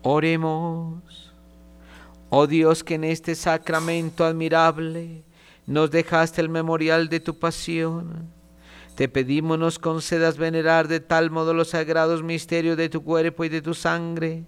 Oremos. 0.00 1.29
Oh 2.32 2.46
Dios, 2.46 2.84
que 2.84 2.94
en 2.94 3.02
este 3.02 3.34
sacramento 3.34 4.24
admirable 4.24 5.24
nos 5.66 5.90
dejaste 5.90 6.40
el 6.40 6.48
memorial 6.48 7.08
de 7.08 7.18
tu 7.18 7.36
pasión. 7.36 8.30
Te 8.94 9.08
pedimos 9.08 9.58
nos 9.58 9.80
concedas 9.80 10.38
venerar 10.38 10.86
de 10.86 11.00
tal 11.00 11.32
modo 11.32 11.52
los 11.54 11.70
sagrados 11.70 12.22
misterios 12.22 12.76
de 12.76 12.88
tu 12.88 13.02
cuerpo 13.02 13.44
y 13.44 13.48
de 13.48 13.60
tu 13.60 13.74
sangre, 13.74 14.44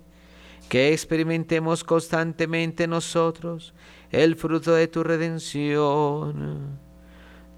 que 0.69 0.93
experimentemos 0.93 1.83
constantemente 1.83 2.87
nosotros 2.87 3.75
el 4.13 4.37
fruto 4.37 4.73
de 4.75 4.87
tu 4.87 5.03
redención. 5.03 6.79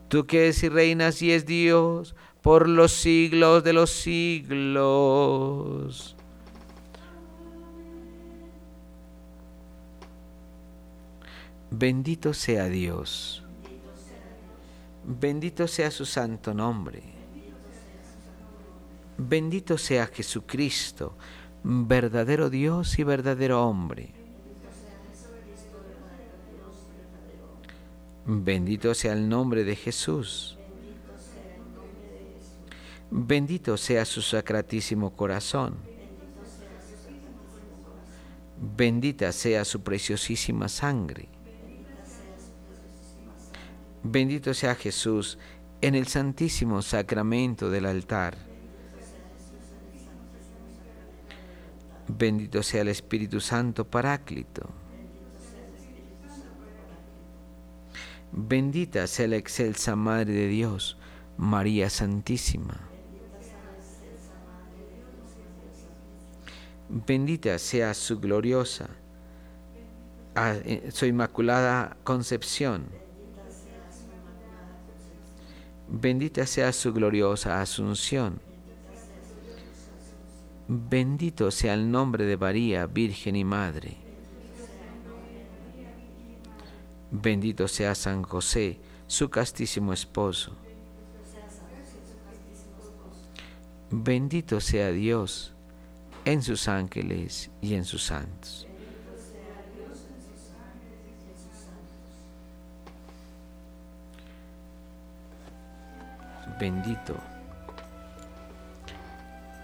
Tú 0.08 0.26
que 0.26 0.48
es 0.48 0.62
y 0.62 0.70
reinas 0.70 1.20
y 1.20 1.32
es 1.32 1.44
Dios 1.44 2.14
por 2.40 2.66
los 2.66 2.92
siglos 2.92 3.62
de 3.62 3.74
los 3.74 3.90
siglos. 3.90 4.24
Bendito 11.76 12.32
sea 12.32 12.66
Dios 12.66 13.44
Bendito 15.06 15.68
sea 15.68 15.90
su 15.90 16.06
santo 16.06 16.54
nombre. 16.54 17.02
Bendito 19.18 19.76
sea 19.76 20.06
Jesucristo, 20.06 21.16
verdadero 21.62 22.48
Dios 22.48 22.98
y 22.98 23.04
verdadero 23.04 23.68
hombre. 23.68 24.14
Bendito 28.24 28.94
sea 28.94 29.12
el 29.12 29.28
nombre 29.28 29.64
de 29.64 29.76
Jesús. 29.76 30.56
Bendito 33.10 33.76
sea 33.76 34.06
su 34.06 34.22
sacratísimo 34.22 35.14
corazón. 35.14 35.76
Bendita 38.56 39.30
sea 39.32 39.66
su 39.66 39.82
preciosísima 39.82 40.68
sangre. 40.68 41.33
Bendito 44.06 44.52
sea 44.52 44.74
Jesús 44.74 45.38
en 45.80 45.94
el 45.94 46.06
santísimo 46.06 46.82
sacramento 46.82 47.70
del 47.70 47.86
altar. 47.86 48.36
Bendito 52.06 52.62
sea 52.62 52.82
el 52.82 52.88
Espíritu 52.88 53.40
Santo 53.40 53.88
Paráclito. 53.88 54.68
Bendita 58.30 59.06
sea 59.06 59.26
la 59.26 59.36
excelsa 59.36 59.96
Madre 59.96 60.34
de 60.34 60.48
Dios, 60.48 60.98
María 61.38 61.88
Santísima. 61.88 62.78
Bendita 66.90 67.58
sea 67.58 67.94
su 67.94 68.20
gloriosa, 68.20 68.90
ah, 70.34 70.56
eh, 70.62 70.90
su 70.92 71.06
inmaculada 71.06 71.96
concepción 72.04 73.03
Bendita 75.96 76.44
sea 76.44 76.72
su 76.72 76.92
gloriosa 76.92 77.60
asunción. 77.60 78.40
Bendito 80.66 81.52
sea 81.52 81.74
el 81.74 81.88
nombre 81.88 82.24
de 82.24 82.36
María, 82.36 82.86
Virgen 82.86 83.36
y 83.36 83.44
Madre. 83.44 83.96
Bendito 87.12 87.68
sea 87.68 87.94
San 87.94 88.24
José, 88.24 88.80
su 89.06 89.30
castísimo 89.30 89.92
esposo. 89.92 90.56
Bendito 93.92 94.60
sea 94.60 94.90
Dios 94.90 95.54
en 96.24 96.42
sus 96.42 96.66
ángeles 96.66 97.52
y 97.62 97.74
en 97.74 97.84
sus 97.84 98.02
santos. 98.02 98.66
Bendito. 106.58 107.16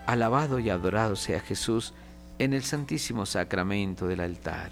Alabado 0.06 0.58
y 0.58 0.70
adorado 0.70 1.16
sea 1.16 1.40
Jesús 1.40 1.94
en 2.38 2.52
el 2.52 2.62
santísimo 2.62 3.26
sacramento 3.26 4.08
del 4.08 4.20
altar. 4.20 4.70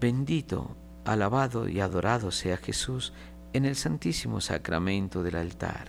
Bendito, 0.00 0.76
alabado 1.04 1.68
y 1.68 1.80
adorado 1.80 2.30
sea 2.30 2.56
Jesús 2.56 3.12
en 3.52 3.64
el 3.64 3.76
santísimo 3.76 4.40
sacramento 4.40 5.22
del 5.22 5.36
altar. 5.36 5.88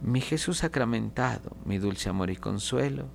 Mi 0.00 0.20
Jesús 0.20 0.58
sacramentado, 0.58 1.56
mi 1.64 1.78
dulce 1.78 2.08
amor 2.08 2.30
y 2.30 2.36
consuelo, 2.36 3.08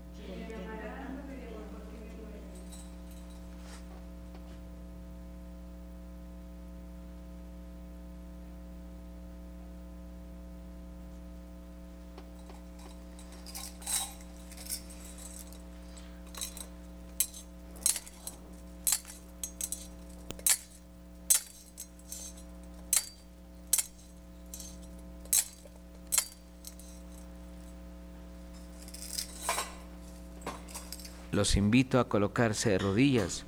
Los 31.33 31.57
invito 31.57 31.99
a 31.99 32.07
colocarse 32.07 32.69
de 32.69 32.77
rodillas. 32.77 33.45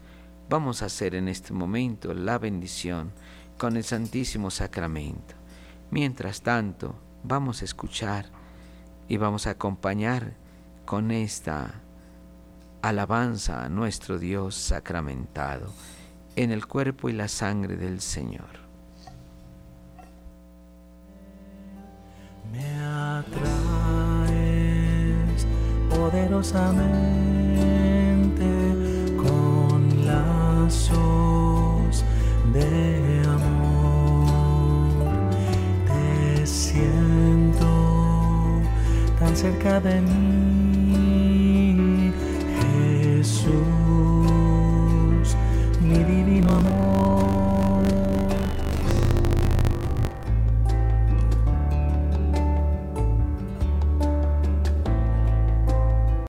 Vamos 0.49 0.81
a 0.81 0.87
hacer 0.87 1.13
en 1.13 1.27
este 1.27 1.53
momento 1.53 2.15
la 2.15 2.39
bendición 2.39 3.11
con 3.59 3.77
el 3.77 3.83
Santísimo 3.83 4.49
Sacramento. 4.49 5.35
Mientras 5.91 6.41
tanto, 6.41 6.95
vamos 7.21 7.61
a 7.61 7.65
escuchar 7.65 8.25
y 9.07 9.17
vamos 9.17 9.45
a 9.45 9.51
acompañar 9.51 10.33
con 10.83 11.11
esta 11.11 11.75
alabanza 12.81 13.63
a 13.63 13.69
nuestro 13.69 14.17
Dios 14.17 14.55
sacramentado 14.55 15.71
en 16.35 16.49
el 16.49 16.65
cuerpo 16.65 17.07
y 17.09 17.13
la 17.13 17.27
sangre 17.27 17.77
del 17.77 18.01
Señor. 18.01 18.65
Me 22.51 22.67
atraes 22.83 23.45
poderosamente 25.87 27.34
lazos 30.65 32.03
de 32.51 33.21
amor. 33.27 34.27
Te 35.87 36.45
siento 36.47 37.67
tan 39.19 39.35
cerca 39.35 39.79
de 39.79 40.01
mí, 40.01 41.31
Jesús. 42.57 43.74